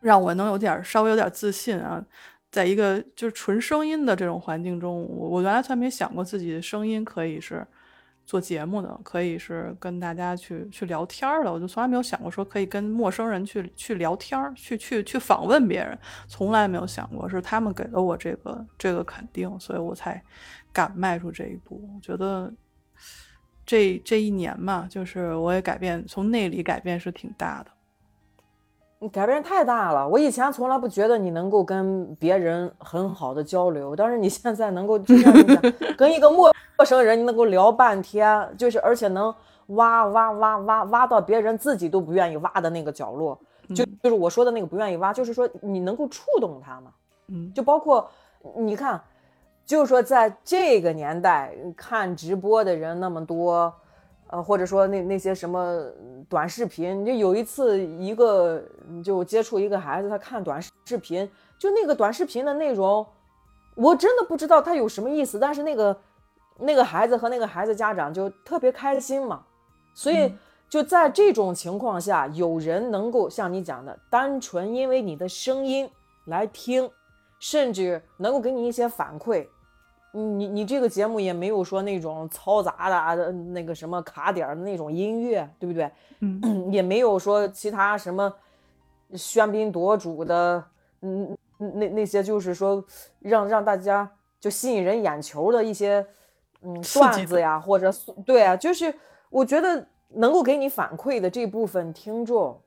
[0.00, 2.04] 让我能有点儿稍微有点儿自信啊。
[2.50, 7.66] 在一个就是纯声音的这种环境中，我我原来从来没想过自己的声音可以是
[8.30, 20.22] 做节目的，可以是跟大家去去聊天儿的，我就从来没有想过说可以跟陌生人去去聊天儿，去去去访问别人，从来没有想过，是他们给了我这个这个肯定，所以我才
[20.72, 21.90] 敢迈出这一步。
[21.92, 22.54] 我觉得
[23.66, 27.72] 这这一年嘛，就是我也改变，从内里改变是挺大的。
[29.02, 30.06] 你改变太大了。
[30.06, 35.62] 我以前从来不觉得你能够跟别人很好的交流，但是你现在能够就像你讲，
[35.96, 39.34] 跟一个陌陌生人你能够聊半天，就是而且能
[39.68, 43.40] 挖挖挖挖挖到别人自己都不愿意挖的那个角落，
[43.74, 46.92] 就就是我说的那个不愿意挖，就是说你能够触动他嘛。
[47.28, 48.06] 嗯，就包括
[48.56, 49.00] 你看，
[49.64, 53.72] 就是说在这个年代看直播的人那么多，
[54.30, 55.84] 呃，或者说那那些什么
[56.28, 58.62] 短视频，就有一次一个
[59.04, 61.28] 就接触一个孩子，他看短视频，
[61.58, 63.06] 就那个短视频的内容，
[63.74, 65.96] 我真的不知道他有什么意思，但是那个
[66.58, 69.42] 那个孩子和那个孩子家长就特别开心嘛，
[69.94, 70.32] 所以。
[70.70, 75.90] 就在这种情况下，有人能够像你讲的，单纯因为你的声音
[76.26, 76.88] 来听，
[77.40, 79.48] 甚至能够给你一些反馈。
[80.12, 85.90] 你你这个节目也没有说那种嘈杂的啊那个什么卡点儿的那种音乐，对不对？
[86.20, 88.32] 嗯， 也没有说其他什么
[89.12, 90.64] 喧宾夺主的，
[91.02, 92.84] 嗯，那那些就是说
[93.20, 96.04] 让让大家就吸引人眼球的一些
[96.62, 97.92] 嗯段子呀，或者
[98.24, 98.94] 对啊，就是
[99.30, 102.60] 我觉得能够给你反馈的这部分听众。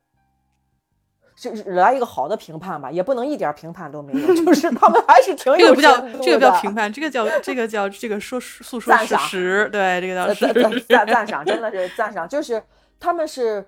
[1.36, 10.73] 是是来一个好的评判吧，也不能一点评判都没有， 就是他们还是挺有这个不叫这个不叫评判，这个叫这个叫这个说诉说事实，对，这个叫赞。
[10.88, 12.61] 赞赞赏，真的是赞赏，就是
[12.99, 13.65] 他们是，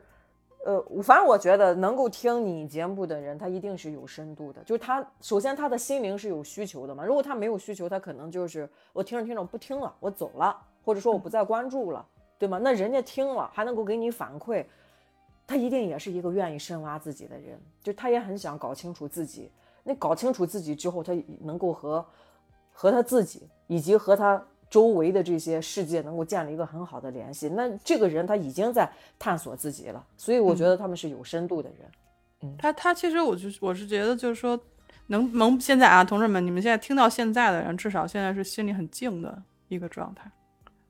[0.66, 12.06] 呃，反正我觉得能够听你节目的人，他一定是有深度的，就是他首先他的心灵是有需求的嘛，如果他没有需求，他可能就是我听着听着不听了，我走了，或者说我不再关注了，
[12.38, 12.60] 对吗？
[12.62, 14.64] 那人家听了还能够给你反馈，
[15.48, 19.52] 他一定也是一个愿意深挖自己的人，就他也很想搞清楚自己。
[19.84, 22.06] 那搞清楚自己之后，他能够和
[22.72, 27.48] 和他自己以及和他周围的这些世界能够建立一个很好的联系。
[27.50, 31.80] 那这个人他已经在探索自己了，所以我觉得他们是有深度的人。
[32.42, 34.60] 嗯他他其实我就我是觉得就是说，
[35.08, 40.30] 能能现在啊，同志们，你们现在听到现在的人，至少现在是心里很静的一个状态。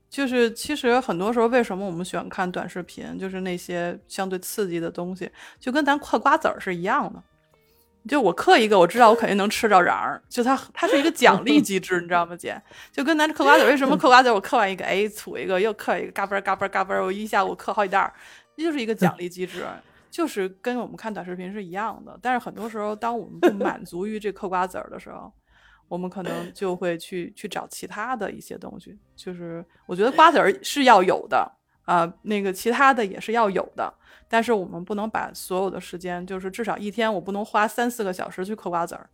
[0.08, 7.22] 就是其实很多时候，为什么我们喜欢看短视频，就是那些相对刺激的东西，就跟咱嗑瓜子儿是一样的。
[8.08, 12.56] 就我嗑一个，我知道我肯定能吃着瓤儿，就它它是一个奖励机制，你知道吗，姐？
[12.92, 18.12] 就跟咱嗑瓜子儿，为什么嗑瓜子儿我嗑完一个，哎，吐一个，又嗑一个，嘎嘣嘎嘣嘎嘣，我一下午嗑好几袋儿，
[18.56, 19.66] 这就是一个奖励机制，
[20.08, 22.16] 就是跟我们看短视频是一样的。
[22.22, 25.32] 但是很多时候，当我们不满足于这嗑瓜子儿的时候，
[25.88, 28.98] 我们可能就会去去找其他的一些东西。
[29.14, 31.50] 就是我觉得瓜子儿 是要有的
[31.84, 33.94] 啊、那个其他的也是要有的，
[34.28, 39.08] 但是我们不能把所有的时间，就是至少一天我不能花三四个小时去嗑瓜子儿。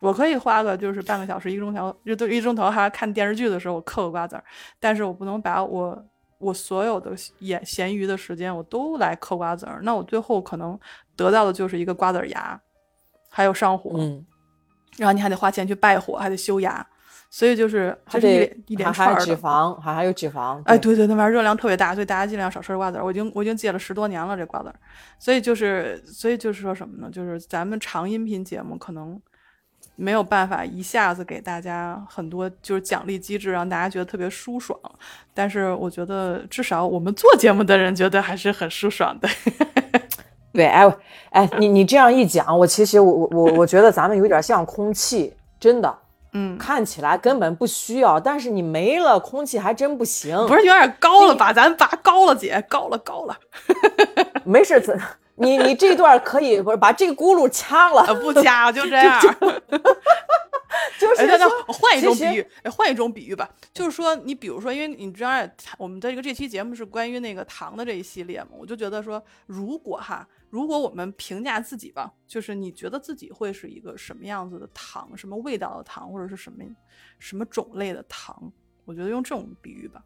[0.00, 4.44] 我可以花个就是半个小时、一个钟头，就一钟头，还看电视剧的时候我嗑个瓜子儿，
[4.80, 6.04] 但是我不能把我
[6.38, 10.78] 我所有的闲闲余的时间我都来嗑瓜子儿，那我最后可能
[11.14, 12.60] 得到的就是一个瓜子儿牙，
[13.30, 14.26] 还有上火，嗯，
[14.96, 16.84] 然后你还得花钱去拜火，还得修牙，
[17.30, 18.92] 所以就是还是一连一连。
[18.92, 20.60] 脂肪，还还有脂肪。
[20.64, 23.04] 哎，对对，那玩意儿热量特别大，所以大家尽量少吃瓜子儿。
[23.04, 24.74] 我已经我已经戒了十多年了这瓜子儿，
[25.18, 27.10] 所以就是所以就是说什么呢？
[27.12, 29.20] 就是咱们长音频节目可能
[29.94, 34.78] 没有办法一下子给大家很多就是奖励机制，让大家觉得特别舒爽。
[35.34, 39.28] 但是我觉得至少我们做节目的人觉得还是很舒爽的。
[40.52, 40.96] 对，哎
[41.30, 45.98] 哎，你你这样一讲，我其实我我我我觉得咱们有点像空气，真的，
[46.32, 50.36] 嗯，看起来根本不需要，但是你没了空气还真不行。
[50.46, 51.52] 不是有点高了吧？
[51.52, 53.36] 咱拔高了，姐，高了，高了。
[54.44, 54.98] 没事，咱
[55.36, 58.14] 你你这段可以不是把这个轱辘掐了？
[58.14, 59.20] 不掐，就这样。
[60.98, 65.30] 就是那那我换一种比喻，哎，换一种比喻吧，就是说，你比如说，因为你知道，
[65.76, 76.64] 我们的这个这期节目是关于那个糖的这一系列嘛，我就觉得说，如果哈，如果我们评价自己吧，就是你觉得自己会是一个什么样子的糖，什么味道的糖，或者是什么
[77.18, 78.52] 什么种类的糖，
[78.84, 80.02] 我觉得用这种比喻吧。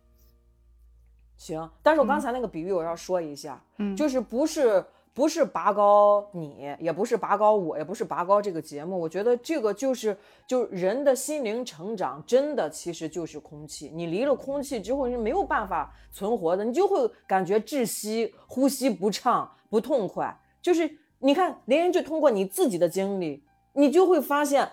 [1.37, 8.99] 行，但是我刚才那个比喻我要说一下，嗯，就是不是不是拔高你，也不是拔高我，也不是拔高这个节目。
[8.99, 10.17] 我觉得这个就是
[10.47, 13.91] 就人的心灵成长，真的其实就是空气。
[13.93, 20.39] 你离了空气之后，你是没有办法存活的，你就会感觉窒息、呼吸不畅、不痛快。
[20.61, 23.43] 就是你看，连人就通过你自己的经历，
[23.73, 24.69] 你就会发现，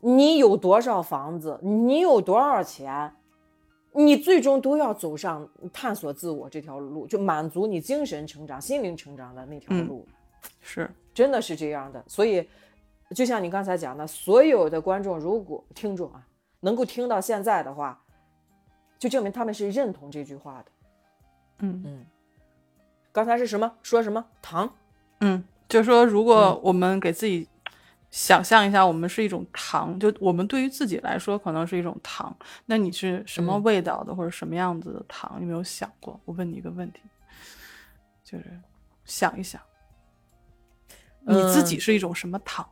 [0.00, 3.12] 你有多少房子，你有多少钱。
[3.92, 10.06] 你最终都要走上探索自我这条路，就满足你精神成长、心灵成长的那条路，
[10.60, 12.02] 是真的是这样的。
[12.06, 12.48] 所以，
[13.16, 16.24] 就像你刚才讲的，所有的观众如果听众啊
[16.60, 18.00] 能够听到现在的话，
[18.96, 20.66] 就证明他们是认同这句话的。
[21.62, 22.06] 嗯嗯，
[23.12, 23.72] 刚才是什么？
[23.82, 24.72] 说什么糖？
[25.20, 27.48] 嗯，就是说，如果我们给自己。
[28.12, 32.36] 想象一下，我们是一种糖，就我们对于自己来说可能是一种糖。
[32.66, 35.38] 那你是什么味道的，或者什么样子的糖？
[35.40, 36.20] 有没有想过？
[36.24, 37.00] 我问你一个问题，
[38.24, 38.60] 就是
[39.04, 39.62] 想一想，
[41.20, 42.68] 你自己是一种什么糖？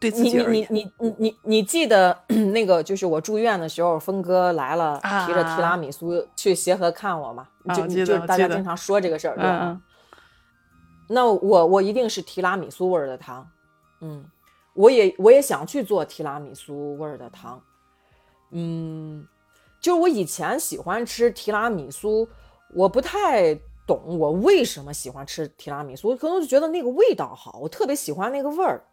[0.00, 2.16] 对自己而言，你你你你你你记得
[2.52, 7.48] 那个就是我住院的时候，峰哥来了，提着提拉米苏去协和看我嘛？
[7.74, 9.80] 就就大家经常说这个事儿，对吧？
[11.08, 13.48] 那我我一定是提拉米苏味儿的糖，
[14.00, 14.24] 嗯。
[14.74, 17.60] 我也我也想去做提拉米苏味儿的糖，
[18.52, 19.26] 嗯，
[19.80, 22.28] 就是我以前喜欢吃提拉米苏，
[22.74, 23.52] 我不太
[23.84, 28.84] 懂我为什么喜欢吃提拉米苏，可能就觉得那个味道好，我特别喜欢那个味儿。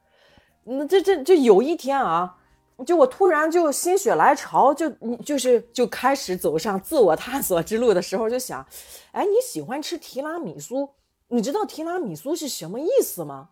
[0.66, 2.38] 那这这这有一天啊，
[2.86, 8.66] 就我突然就心血来潮，就你就是就开始走上自我探索之路的时候，就想，
[9.12, 10.90] 哎，你喜欢吃提拉米苏？
[11.28, 13.50] 你知道提拉米苏是什么意思吗？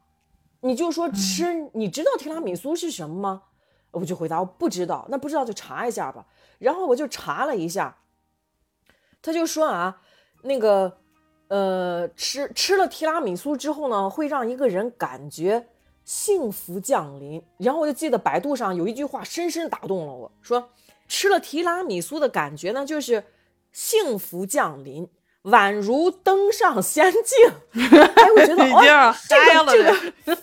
[0.61, 3.43] 你就说吃，你知道提拉米苏是什么吗？
[3.91, 5.05] 我就回答我不知道。
[5.09, 6.25] 那不知道就查一下吧。
[6.57, 7.97] 然后我就查了一下，
[9.21, 10.01] 他就说啊，
[10.41, 10.97] 那个
[11.49, 15.67] 呃，吃吃了提拉米苏之后呢，会让一个人感觉
[16.05, 17.43] 幸福降临。
[17.57, 20.69] 然后我就记得百度上有一句话深深打动了我，说
[21.07, 23.23] 吃了提拉米苏的感觉呢，就是
[23.71, 25.09] 幸福降临。
[25.43, 27.51] 宛如登上仙境，
[27.91, 30.39] 哎，我觉得 哦，这个这个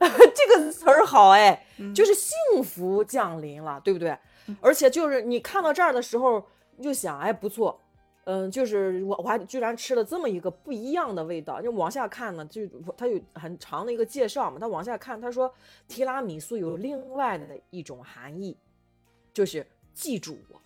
[0.34, 4.16] 这个词儿好哎，就是幸福降临了，对不对？
[4.62, 6.42] 而且就是你看到这儿的时候，
[6.78, 7.78] 你就想，哎，不错，
[8.24, 11.60] 嗯，就是我我还居然吃了这么一个不一样的味道。
[11.60, 12.66] 就往下看呢，就
[12.96, 15.52] 它有很长的一个介绍嘛，他往下看，他说
[15.88, 18.56] 提拉米苏有另外的一种含义，
[19.32, 20.60] 就是记住我。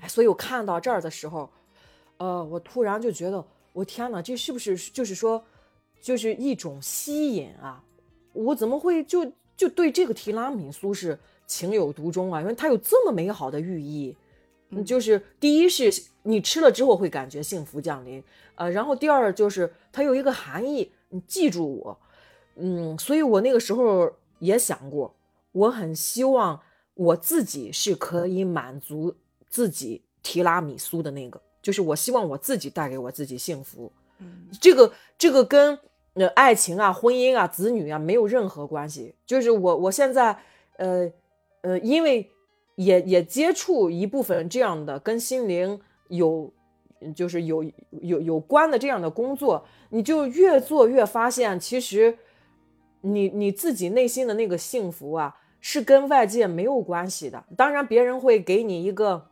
[0.00, 1.50] 哎，所以我看到这儿的时候。
[2.18, 5.42] 呃，我突然就觉得，我天哪，这是不是就是说，
[6.00, 7.82] 就是一种吸引啊？
[8.32, 11.18] 我怎么会就就对这个提拉米苏是
[11.48, 12.40] 情有独钟啊？
[12.40, 14.16] 因为它有这么美好的寓意，
[14.84, 15.92] 就是第一是
[16.22, 18.22] 你吃了之后会感觉幸福降临，
[18.54, 21.98] 呃，然后第二就是它有一个含义，你记住我，
[22.56, 25.14] 嗯，所以我那个时候也想过，
[25.52, 26.60] 我很希望
[26.94, 29.14] 我自己是可以满足
[29.48, 31.40] 自己提拉米苏的那个。
[31.60, 35.78] 就是我希望我自己带给我自己幸福，嗯，这个这个跟
[36.14, 39.14] 呃爱情啊、婚姻啊、子女啊没有任何关系。
[39.24, 40.36] 就是我我现在
[40.76, 41.08] 呃
[41.60, 42.28] 呃，因为
[42.76, 46.52] 也也接触一部分这样的跟心灵有
[47.14, 47.64] 就是有
[48.02, 52.18] 有有关的这样的工作，你就越做越发现，其实
[53.00, 57.44] 你你自己内心的那个幸福啊，是跟外界没有关系的。
[57.56, 59.28] 当然，别人会给你一个，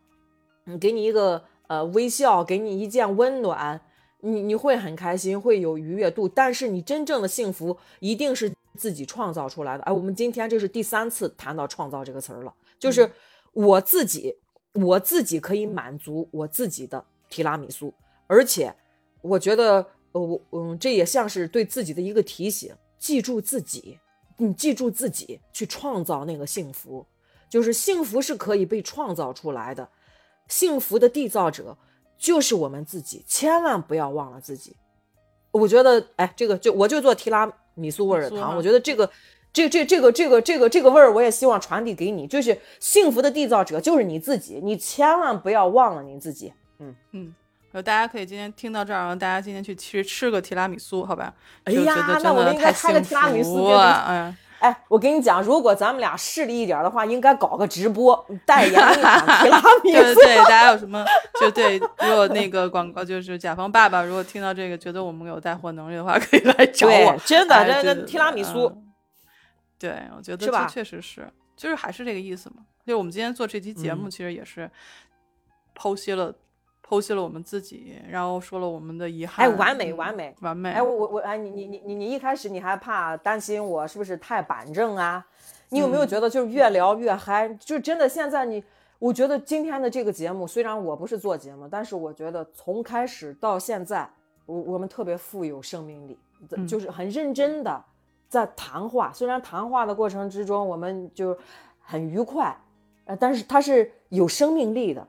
[0.66, 1.44] 嗯，给你一个。
[1.70, 3.80] 呃，微笑给你一件温暖，
[4.22, 6.28] 你你会很开心，会有愉悦度。
[6.28, 9.84] 但是你真正的幸福一定是自己创造出来的。
[9.84, 13.08] 哎，我们今天这是第三次谈到“创造”这个词儿了，就是
[13.52, 14.36] 我自己，
[14.74, 17.92] 我自己可以满足我自己的提拉米苏，
[18.26, 18.74] 而且
[19.22, 23.98] 我觉得，呃，我嗯，这也像是对自己的一个提醒，记住自己，
[24.36, 27.04] 你记住自己去创造那个幸福，
[27.48, 29.88] 就是幸福是可以被创造出来的。
[30.48, 31.76] 幸福的缔造者
[32.18, 34.76] 就是我们自己，千万不要忘了自己。
[35.52, 39.08] 我觉得，哎，这个就我就做提拉米苏味儿的糖，我觉得这个
[39.52, 46.52] 这这这个这个这个这个味儿，我也希望传递给你，就是幸福的缔造者就是你自己，你千万不要忘了你自己。
[46.78, 47.34] 嗯嗯，
[47.72, 51.34] 大家可以今天听到这儿，大家今天去吃吃个提拉米苏，好吧？
[51.64, 54.34] 哎呀，那我们应该开个提拉米苏哎。
[54.60, 60.14] 哎，我跟你讲，如果咱们俩势利一点的话，应该搞个直播代言一款提拉米苏。
[60.14, 61.02] 对对，大家有什么
[61.40, 67.16] 就对，如果那个广告就是甲方爸爸，如果听到这个觉得我们有带货能力的话，可以来找我。
[67.24, 68.70] 真的，这个提拉米苏。
[69.80, 72.64] 对，我觉得这确实是，就是还是这个意思嘛。
[72.86, 74.70] 就我们今天做这期节目，其实也是
[75.74, 76.32] 剖析了。
[76.82, 79.46] 剖析了我们自己，然后说了我们的遗憾。
[79.46, 80.72] 哎，完美，完美，完美。
[80.72, 85.24] 哎，我我我，哎，你你你你你一开始你还怕担心我是不是太板正啊？
[85.68, 87.48] 你有没有觉得就是越聊越嗨？
[87.60, 88.64] 就真的现在你，
[88.98, 94.10] 我觉得今天的这个节目，虽然我不是做节目，但是我觉得从开始到现在，
[94.46, 96.18] 我我们特别富有生命力，
[96.66, 97.84] 就是很认真的
[98.30, 99.12] 在谈话。
[99.12, 101.36] 虽然谈话的过程之中我们就
[101.80, 102.56] 很愉快，
[103.04, 105.06] 呃，但是它是有生命力的，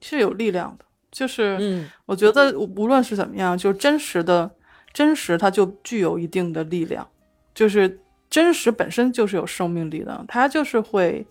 [0.00, 0.84] 是有力量的。
[1.10, 4.50] 就是，嗯我觉得无论是怎么样，就是真实的，
[4.92, 7.08] 真实它就具有一定的力量。
[7.54, 11.24] 就是真实本身就是有生命力的，它就是会，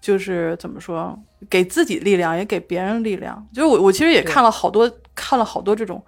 [0.00, 1.20] 就是怎么说，
[1.50, 3.44] 给自己力量，也给别人力量。
[3.52, 6.00] 就是我，我其实也看了好多，看了好多这种。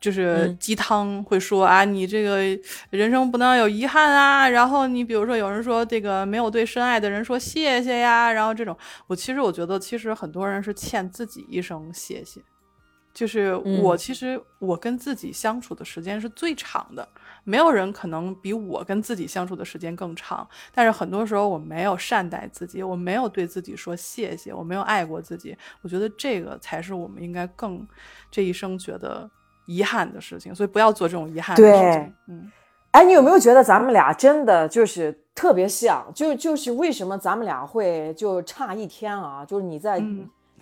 [0.00, 2.38] 就是鸡汤会说啊，你这个
[2.90, 4.48] 人生不能有遗憾啊。
[4.48, 12.40] 然后你比如说有人说这个没有对深爱的人说谢谢呀，然后这种，我其实我觉得其实很多人是欠自己一声谢谢。
[13.14, 17.08] 就是我其实我跟自己相处的时间是最长的，
[17.44, 20.46] 没有人可能比我跟自己相处的时间更长。
[20.74, 25.56] 但是很多时候我没有善待自己，我没有对自己说谢谢，我没有爱过自己。
[25.80, 27.88] 我觉得这个才是我们应该更
[28.30, 29.30] 这一生觉得
[29.66, 30.54] 遗憾的事情。
[30.54, 32.14] 所以不要做这种遗憾的事情。
[32.28, 32.50] 嗯，
[32.92, 36.10] 哎，你有没有觉得咱们俩真的就是特别像？
[36.14, 39.44] 就就是为什么咱们俩会就差一天啊？
[39.44, 40.02] 就是你在。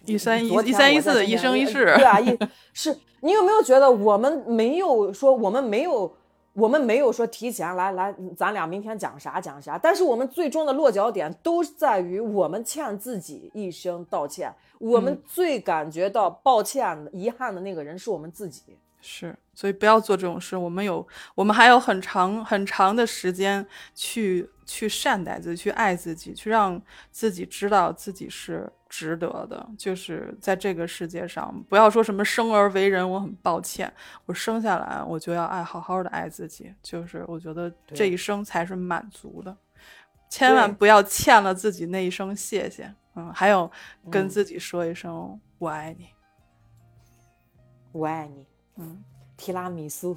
[0.07, 2.39] 一三一一三一四一生一世， 对啊，一
[2.75, 6.15] 是你有没有觉得我们没有说我们没有
[6.53, 18.77] 我们没有说提前来来，咱俩明天讲啥讲啥，但是我们最终的落脚点都在于我们欠自己一声道歉，我们最感觉到抱歉遗憾的那个人是我们自己。
[19.07, 20.57] 是，所以不要做这种事。
[20.57, 23.65] 我们有，我们还有很长很长的时间
[23.95, 29.69] 去去善待自己，去爱自己，去让自己知道自己是值得的。
[29.77, 33.93] 就是在这个世界上，不要说什么生而为人，我很抱歉，
[34.25, 36.75] 我生下来我就要爱好好的爱自己。
[36.83, 39.55] 就是我觉得这一生才是满足的，
[40.31, 42.91] 千万不要欠了自己那一声谢谢。
[43.17, 43.71] 嗯，还有
[44.11, 46.09] 跟自己说一声我爱你，
[47.93, 48.47] 我爱你。
[48.77, 49.03] 嗯，
[49.37, 50.17] 提拉米苏，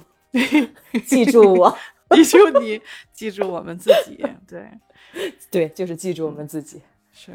[1.06, 1.78] 记住我，
[2.14, 2.80] 记住你，
[3.12, 4.70] 记住我们自己，对，
[5.50, 6.82] 对，就是记住我们自己，
[7.12, 7.32] 是。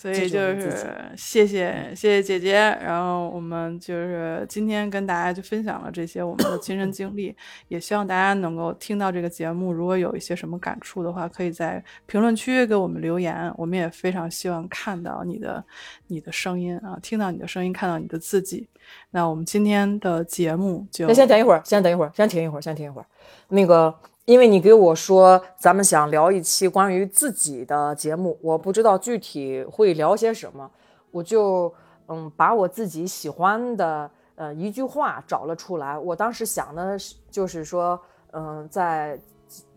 [0.00, 7.36] 所以就是谢谢谢谢姐姐，然后我们就是今天跟大家就分享了这些我们的亲身经历，
[7.68, 15.62] 也希望大家能够听到这个节目，如果有一些什么感触的话，可以在评论区给我们留言，我们也非常希望看到你的
[16.06, 18.66] 你的声音啊，听到你的声音，看到你的自己。
[19.10, 23.06] 那我们今天的节目就那先等一会儿，先等一会儿，先停一会儿，先停一会儿，
[23.48, 23.94] 那个。
[24.26, 30.70] 因为你给我说咱们想聊一期关于自己的节目，我不知道具体会聊些什么，
[31.10, 31.72] 我就
[32.06, 35.98] 嗯把我自己喜欢的呃一句话找了出来。
[35.98, 38.00] 我当时想的是，就是说
[38.32, 39.18] 嗯在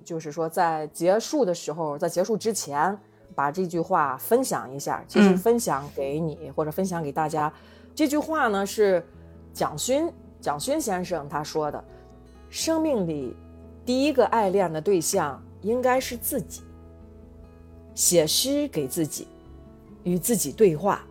[0.03, 2.95] 就是说在结束的时候，在结束之前
[3.34, 7.52] 把这句话分享一下，其实分享给你或者分享给大家。
[7.95, 9.03] 这句话呢是
[9.52, 11.84] 蒋勋蒋勋先生他说的，
[12.49, 13.36] 生命里。
[13.86, 16.62] 第一个爱恋的对象应该是自己。
[17.96, 19.28] 写诗给自己，
[20.04, 21.06] 与自己对话，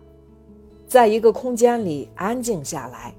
[0.85, 3.13] 在一个空间里安静下来，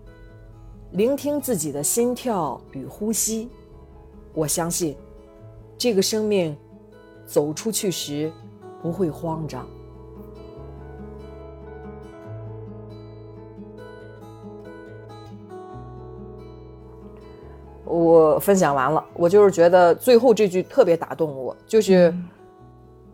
[0.93, 3.49] 聆听自己的心跳与呼吸。
[4.35, 4.97] 我相信，
[5.79, 6.55] 这个生命
[7.25, 8.31] 走出去时
[8.83, 9.67] 不会慌张。
[17.95, 22.13] 我分享完了，我就是觉得最后这句特别打动我，就是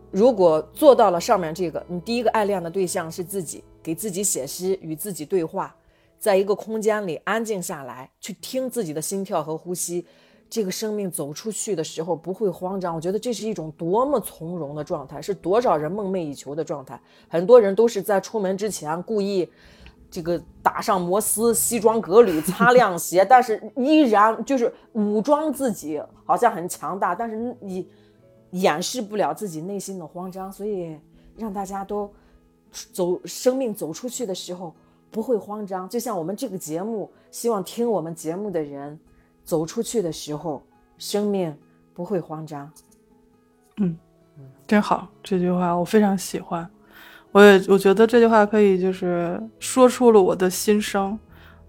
[0.09, 5.75] 如果做到了上面这个，你第一个爱恋的对象是自己，给自己写诗，与自己对话，
[6.17, 10.03] 在一个空间里安静下来，去听自己的心跳和呼吸，
[10.49, 12.95] 这个生命走出去的时候不会慌张。
[12.95, 16.99] 我觉得这是一种多么从容的状态，是多少人梦寐以求的状态。
[17.29, 19.47] 很多人都是在出门之前故意。
[20.11, 27.15] 这个打上摩丝，西装革履， 擦亮鞋，但是依然就是武装自己，好像很强大。
[27.15, 27.87] 但是你
[28.51, 30.99] 掩饰不了自己内心的慌张，所以
[31.37, 32.11] 让大家都
[32.91, 34.75] 走生命走出去的时候
[35.09, 35.87] 不会慌张。
[35.87, 38.99] 就像我们这个节目，希望听我们节目的人
[39.45, 40.61] 走出去的时候，
[40.97, 41.57] 生命
[41.93, 42.69] 不会慌张。
[43.77, 43.97] 嗯，
[44.67, 46.69] 真好，这句话我非常喜欢。
[47.31, 51.17] 我也我觉得这句话可以就是说出了我的心声。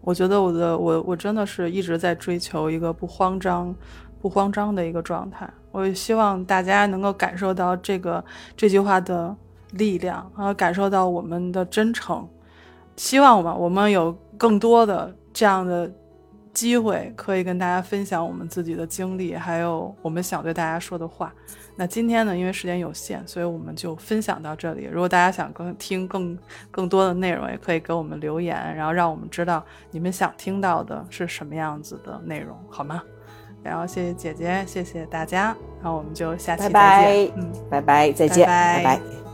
[0.01, 3.73] 我觉得我的我我真的是一直在追求一个不慌张、
[4.21, 5.49] 不慌张的一个状态。
[5.71, 8.23] 我也希望大家能够感受到这个
[8.57, 9.35] 这句话的
[9.75, 12.29] 力量，啊，感受到我们的真诚。
[12.97, 15.89] 希望吧，我们有更多的这样的
[16.53, 21.33] 机会，可以跟大家分享我们自己的经历，还有我们想对大家说的话。
[21.75, 24.85] 那今天呢，因为时间有限，所以我们就分享到这里。
[24.85, 26.39] 如果大家想更听更
[26.71, 33.03] 更多的内容，也可以给我们留言，然后让我们知道你们想听到的是什么样子的内容，好吗？
[33.63, 36.73] 然后谢谢姐姐，谢谢大家，然后我们就下期再见。
[36.73, 39.32] 拜拜，嗯，拜拜，再见，拜拜拜拜